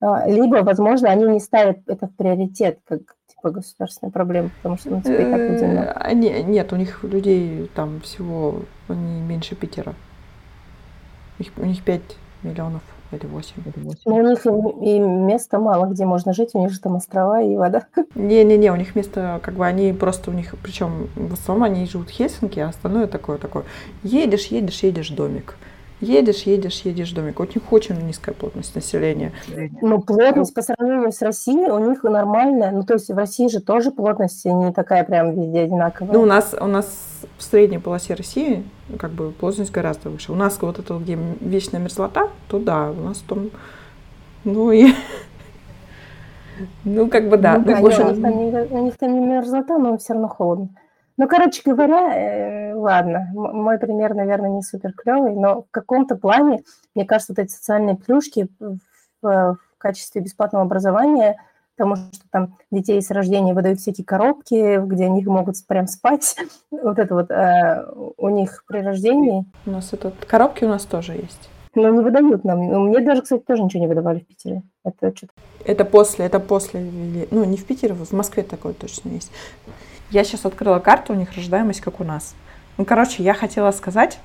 А, 0.00 0.26
либо, 0.28 0.56
возможно, 0.56 1.10
они 1.10 1.24
не 1.24 1.40
ставят 1.40 1.78
это 1.86 2.06
в 2.06 2.14
приоритет, 2.14 2.80
как 2.84 3.00
типа 3.28 3.50
государственная 3.50 4.12
проблема, 4.12 4.50
потому 4.56 4.76
что 4.76 4.90
ну, 4.90 5.02
типа, 5.02 5.20
и 5.20 5.30
так 5.30 5.40
людей 5.40 5.68
много. 5.68 6.14
Нет, 6.14 6.72
у 6.72 6.76
них 6.76 7.04
людей 7.04 7.70
там 7.74 8.00
всего 8.00 8.62
они 8.88 9.20
меньше 9.22 9.54
Питера. 9.54 9.94
У 11.38 11.42
них, 11.42 11.52
у 11.56 11.64
них 11.64 11.84
5 11.84 12.02
миллионов 12.42 12.82
или 13.12 13.26
8. 13.26 13.52
Но 14.04 14.16
у 14.16 14.22
них 14.22 14.46
и, 14.46 14.96
и 14.96 14.98
места 14.98 15.58
мало, 15.58 15.86
где 15.86 16.04
можно 16.04 16.32
жить, 16.32 16.50
у 16.54 16.60
них 16.60 16.70
же 16.70 16.80
там 16.80 16.96
острова 16.96 17.42
и 17.42 17.56
вода. 17.56 17.86
Не-не-не, 18.14 18.72
у 18.72 18.76
них 18.76 18.94
место, 18.94 19.40
как 19.42 19.54
бы 19.54 19.66
они 19.66 19.92
просто 19.92 20.30
у 20.30 20.34
них, 20.34 20.54
причем 20.62 21.08
в 21.14 21.32
основном 21.32 21.64
они 21.64 21.86
живут 21.86 22.08
в 22.08 22.12
Хельсинки, 22.12 22.60
а 22.60 22.68
остальное 22.68 23.06
такое 23.06 23.38
такое. 23.38 23.64
Едешь, 24.02 24.46
едешь, 24.46 24.82
едешь 24.82 25.10
домик. 25.10 25.56
Едешь, 26.00 26.42
едешь, 26.42 26.82
едешь 26.82 27.12
домик. 27.12 27.40
У 27.40 27.44
них 27.44 27.72
очень 27.72 27.96
низкая 28.06 28.34
плотность 28.34 28.74
населения. 28.74 29.32
Ну, 29.80 30.02
плотность 30.02 30.52
по 30.52 30.60
сравнению 30.60 31.10
с 31.10 31.22
Россией 31.22 31.70
у 31.70 31.78
них 31.78 32.02
нормальная. 32.02 32.70
Ну, 32.70 32.82
то 32.82 32.94
есть 32.94 33.08
в 33.08 33.16
России 33.16 33.48
же 33.48 33.60
тоже 33.60 33.90
плотность 33.90 34.44
не 34.44 34.72
такая 34.72 35.04
прям 35.04 35.34
везде 35.34 35.60
одинаковая. 35.60 36.12
Ну, 36.12 36.20
у 36.20 36.26
нас, 36.26 36.54
у 36.58 36.66
нас 36.66 36.86
в 37.38 37.42
средней 37.42 37.78
полосе 37.78 38.12
России 38.12 38.62
как 38.98 39.10
бы 39.12 39.30
плотность 39.32 39.72
гораздо 39.72 40.10
выше. 40.10 40.32
У 40.32 40.34
нас 40.34 40.58
вот 40.60 40.78
это, 40.78 40.98
где 40.98 41.18
вечная 41.40 41.80
мерзлота, 41.80 42.28
то 42.48 42.58
да, 42.58 42.90
у 42.90 43.00
нас 43.00 43.24
там, 43.26 43.50
ну 44.44 44.72
и 44.72 44.92
ну, 46.84 47.08
как 47.08 47.30
бы 47.30 47.38
да. 47.38 47.56
Ну, 47.58 47.64
да, 47.64 47.80
ну, 47.80 47.88
нет, 47.88 47.98
у, 47.98 48.12
них 48.12 48.22
там 48.22 48.38
не, 48.38 48.78
у 48.80 48.84
них 48.84 48.98
там 48.98 49.20
не 49.20 49.26
мерзлота, 49.26 49.78
но 49.78 49.96
все 49.96 50.12
равно 50.12 50.28
холодно. 50.28 50.68
Ну, 51.18 51.28
короче 51.28 51.62
говоря, 51.64 52.14
э, 52.14 52.74
ладно, 52.74 53.30
мой 53.32 53.78
пример, 53.78 54.14
наверное, 54.14 54.50
не 54.50 54.62
супер 54.62 54.92
клевый, 54.92 55.34
но 55.34 55.62
в 55.62 55.70
каком-то 55.70 56.16
плане, 56.16 56.62
мне 56.94 57.06
кажется, 57.06 57.32
вот 57.32 57.42
эти 57.42 57.52
социальные 57.52 57.96
плюшки 57.96 58.48
в, 58.60 58.78
в 59.22 59.58
качестве 59.78 60.20
бесплатного 60.20 60.64
образования, 60.64 61.40
потому 61.76 61.96
что 61.96 62.24
там 62.30 62.58
детей 62.70 63.00
с 63.00 63.10
рождения 63.10 63.54
выдают 63.54 63.80
всякие 63.80 64.04
коробки, 64.04 64.78
где 64.84 65.06
они 65.06 65.24
могут 65.24 65.56
прям 65.66 65.86
спать, 65.86 66.36
вот 66.70 66.98
это 66.98 67.14
вот 67.14 67.30
э, 67.30 67.86
у 68.16 68.28
них 68.28 68.64
при 68.66 68.80
рождении. 68.80 69.46
У 69.64 69.70
нас 69.70 69.92
это 69.92 70.12
коробки 70.26 70.64
у 70.64 70.68
нас 70.68 70.84
тоже 70.84 71.12
есть. 71.12 71.48
Но 71.74 71.90
не 71.90 72.00
выдают 72.00 72.42
нам. 72.44 72.68
Ну, 72.68 72.88
мне 72.88 73.00
даже, 73.00 73.20
кстати, 73.20 73.42
тоже 73.42 73.62
ничего 73.62 73.82
не 73.82 73.86
выдавали 73.86 74.20
в 74.20 74.26
Питере. 74.26 74.62
Это 74.82 75.14
что-то. 75.14 75.32
Это 75.64 75.84
после, 75.84 76.24
это 76.24 76.40
после, 76.40 76.80
ну 77.30 77.44
не 77.44 77.58
в 77.58 77.66
Питере, 77.66 77.92
в 77.92 78.12
Москве 78.12 78.42
такое 78.44 78.72
точно 78.72 79.10
есть. 79.10 79.30
Я 80.16 80.24
сейчас 80.24 80.46
открыла 80.46 80.78
карту, 80.78 81.12
у 81.12 81.16
них 81.16 81.34
рождаемость 81.36 81.82
как 81.82 82.00
у 82.00 82.04
нас. 82.04 82.34
Ну, 82.78 82.86
короче, 82.86 83.22
я 83.22 83.34
хотела 83.34 83.70
сказать, 83.70 84.18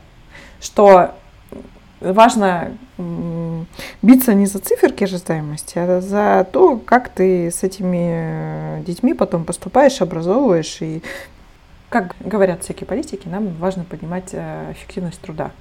что 0.62 1.16
важно 2.00 2.72
биться 4.02 4.34
не 4.34 4.46
за 4.46 4.60
циферки 4.60 5.04
рождаемости, 5.04 5.78
а 5.78 6.00
за 6.00 6.48
то, 6.50 6.78
как 6.78 7.10
ты 7.10 7.52
с 7.52 7.64
этими 7.64 8.82
детьми 8.84 9.14
потом 9.14 9.44
поступаешь, 9.44 10.02
образовываешь. 10.02 10.82
И, 10.82 11.04
как 11.90 12.16
говорят 12.22 12.64
всякие 12.64 12.88
политики, 12.88 13.28
нам 13.28 13.50
важно 13.56 13.84
поднимать 13.84 14.30
э, 14.32 14.72
эффективность 14.72 15.20
труда. 15.20 15.52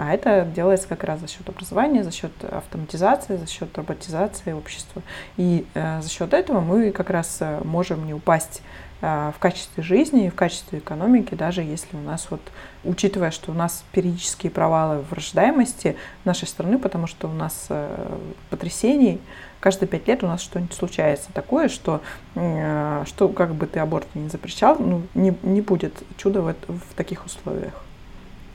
А 0.00 0.14
это 0.14 0.46
делается 0.54 0.86
как 0.86 1.02
раз 1.02 1.20
за 1.20 1.26
счет 1.26 1.48
образования, 1.48 2.04
за 2.04 2.12
счет 2.12 2.32
автоматизации, 2.42 3.36
за 3.36 3.46
счет 3.46 3.76
роботизации 3.76 4.52
общества. 4.52 5.02
И 5.36 5.66
э, 5.74 6.00
за 6.00 6.08
счет 6.08 6.32
этого 6.32 6.60
мы 6.60 6.92
как 6.92 7.10
раз 7.10 7.38
э, 7.40 7.60
можем 7.64 8.06
не 8.06 8.14
упасть 8.14 8.62
э, 8.62 8.87
в 9.00 9.34
качестве 9.38 9.82
жизни 9.82 10.26
и 10.26 10.30
в 10.30 10.34
качестве 10.34 10.80
экономики, 10.80 11.34
даже 11.34 11.62
если 11.62 11.96
у 11.96 12.00
нас 12.00 12.28
вот, 12.30 12.40
учитывая, 12.82 13.30
что 13.30 13.52
у 13.52 13.54
нас 13.54 13.84
периодические 13.92 14.50
провалы 14.50 15.02
в 15.02 15.12
рождаемости 15.12 15.96
нашей 16.24 16.48
страны, 16.48 16.78
потому 16.78 17.06
что 17.06 17.28
у 17.28 17.32
нас 17.32 17.66
э, 17.68 18.18
потрясений, 18.50 19.20
каждые 19.60 19.88
пять 19.88 20.08
лет 20.08 20.24
у 20.24 20.26
нас 20.26 20.40
что-нибудь 20.40 20.74
случается 20.74 21.32
такое, 21.32 21.68
что, 21.68 22.00
э, 22.34 23.04
что 23.06 23.28
как 23.28 23.54
бы 23.54 23.66
ты 23.66 23.78
аборт 23.78 24.06
не 24.14 24.28
запрещал, 24.28 24.76
ну, 24.80 25.02
не, 25.14 25.32
не 25.44 25.60
будет 25.60 25.94
чуда 26.16 26.42
в, 26.42 26.52
в 26.66 26.94
таких 26.96 27.24
условиях. 27.24 27.84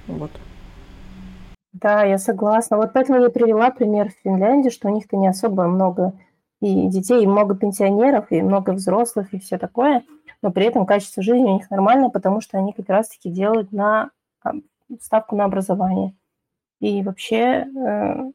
Вот. 0.08 0.32
Да, 1.71 2.03
я 2.03 2.17
согласна. 2.17 2.77
Вот 2.77 2.91
поэтому 2.93 3.21
я 3.21 3.29
привела 3.29 3.71
пример 3.71 4.10
в 4.10 4.23
Финляндии, 4.23 4.69
что 4.69 4.89
у 4.89 4.93
них-то 4.93 5.15
не 5.15 5.27
особо 5.27 5.63
много 5.63 6.13
и 6.62 6.88
детей, 6.88 7.23
и 7.23 7.27
много 7.27 7.56
пенсионеров, 7.56 8.27
и 8.29 8.41
много 8.41 8.71
взрослых, 8.71 9.34
и 9.34 9.39
все 9.39 9.58
такое, 9.58 10.03
но 10.43 10.51
при 10.51 10.65
этом 10.65 10.86
качество 10.86 11.23
жизни 11.23 11.45
у 11.45 11.56
них 11.56 11.71
нормально, 11.71 12.12
потому 12.12 12.39
что 12.39 12.60
они 12.60 12.73
как 12.73 12.88
раз-таки 12.89 13.32
делают 13.32 13.71
на 13.71 14.12
а, 14.43 14.51
ставку 15.01 15.36
на 15.36 15.45
образование. 15.45 16.13
И 16.79 17.01
вообще 17.01 17.65
э, 17.65 18.32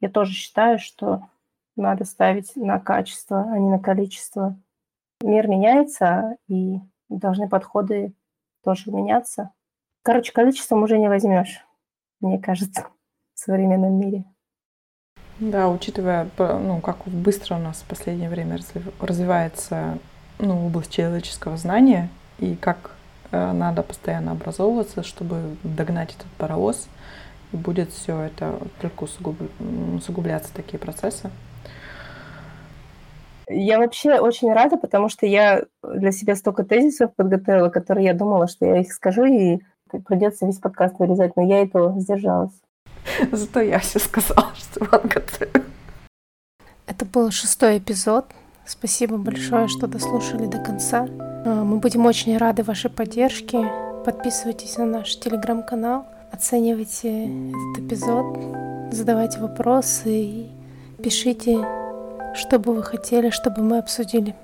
я 0.00 0.08
тоже 0.10 0.32
считаю, 0.32 0.78
что 0.78 1.22
надо 1.74 2.04
ставить 2.04 2.54
на 2.54 2.78
качество, 2.78 3.48
а 3.50 3.58
не 3.58 3.68
на 3.70 3.80
количество. 3.80 4.56
Мир 5.20 5.48
меняется, 5.48 6.36
и 6.46 6.78
должны 7.08 7.48
подходы 7.48 8.14
тоже 8.62 8.92
меняться. 8.92 9.50
Короче, 10.02 10.32
количеством 10.32 10.84
уже 10.84 10.98
не 10.98 11.08
возьмешь 11.08 11.64
мне 12.24 12.38
кажется, 12.38 12.86
в 13.34 13.40
современном 13.40 13.98
мире. 13.98 14.24
Да, 15.38 15.68
учитывая, 15.68 16.28
ну, 16.38 16.80
как 16.80 17.06
быстро 17.06 17.56
у 17.56 17.58
нас 17.58 17.82
в 17.82 17.88
последнее 17.88 18.30
время 18.30 18.58
развивается 19.00 19.98
ну, 20.38 20.66
область 20.66 20.92
человеческого 20.92 21.56
знания 21.56 22.08
и 22.38 22.56
как 22.56 22.92
э, 23.30 23.52
надо 23.52 23.82
постоянно 23.82 24.32
образовываться, 24.32 25.02
чтобы 25.02 25.56
догнать 25.62 26.14
этот 26.14 26.26
паровоз, 26.38 26.88
и 27.52 27.56
будет 27.56 27.90
все 27.90 28.20
это 28.20 28.58
только 28.80 29.04
усугуб... 29.04 29.36
усугубляться 29.96 30.52
такие 30.54 30.78
процессы. 30.78 31.30
Я 33.48 33.78
вообще 33.78 34.18
очень 34.20 34.52
рада, 34.52 34.76
потому 34.76 35.08
что 35.08 35.26
я 35.26 35.64
для 35.82 36.12
себя 36.12 36.34
столько 36.34 36.64
тезисов 36.64 37.14
подготовила, 37.14 37.68
которые 37.68 38.06
я 38.06 38.14
думала, 38.14 38.48
что 38.48 38.64
я 38.64 38.80
их 38.80 38.92
скажу, 38.92 39.24
и 39.24 39.60
придется 40.06 40.46
весь 40.46 40.58
подкаст 40.58 40.98
вырезать, 40.98 41.36
но 41.36 41.42
я 41.42 41.62
этого 41.62 41.98
сдержалась. 42.00 42.54
Зато 43.32 43.60
я 43.60 43.78
все 43.80 43.98
сказала, 43.98 44.50
что 44.54 44.84
подготовила. 44.84 45.64
Это 46.86 47.04
был 47.04 47.30
шестой 47.30 47.78
эпизод. 47.78 48.26
Спасибо 48.66 49.18
большое, 49.18 49.68
что 49.68 49.86
дослушали 49.86 50.46
до 50.46 50.58
конца. 50.58 51.06
А, 51.18 51.64
мы 51.64 51.76
будем 51.76 52.06
очень 52.06 52.36
рады 52.38 52.62
вашей 52.62 52.90
поддержке. 52.90 53.70
Подписывайтесь 54.04 54.78
на 54.78 54.86
наш 54.86 55.16
телеграм-канал, 55.16 56.06
оценивайте 56.30 57.26
этот 57.26 57.84
эпизод, 57.84 58.38
задавайте 58.92 59.38
вопросы 59.40 60.10
и 60.10 60.50
пишите, 61.02 61.66
что 62.34 62.58
бы 62.58 62.74
вы 62.74 62.82
хотели, 62.82 63.30
чтобы 63.30 63.62
мы 63.62 63.78
обсудили. 63.78 64.34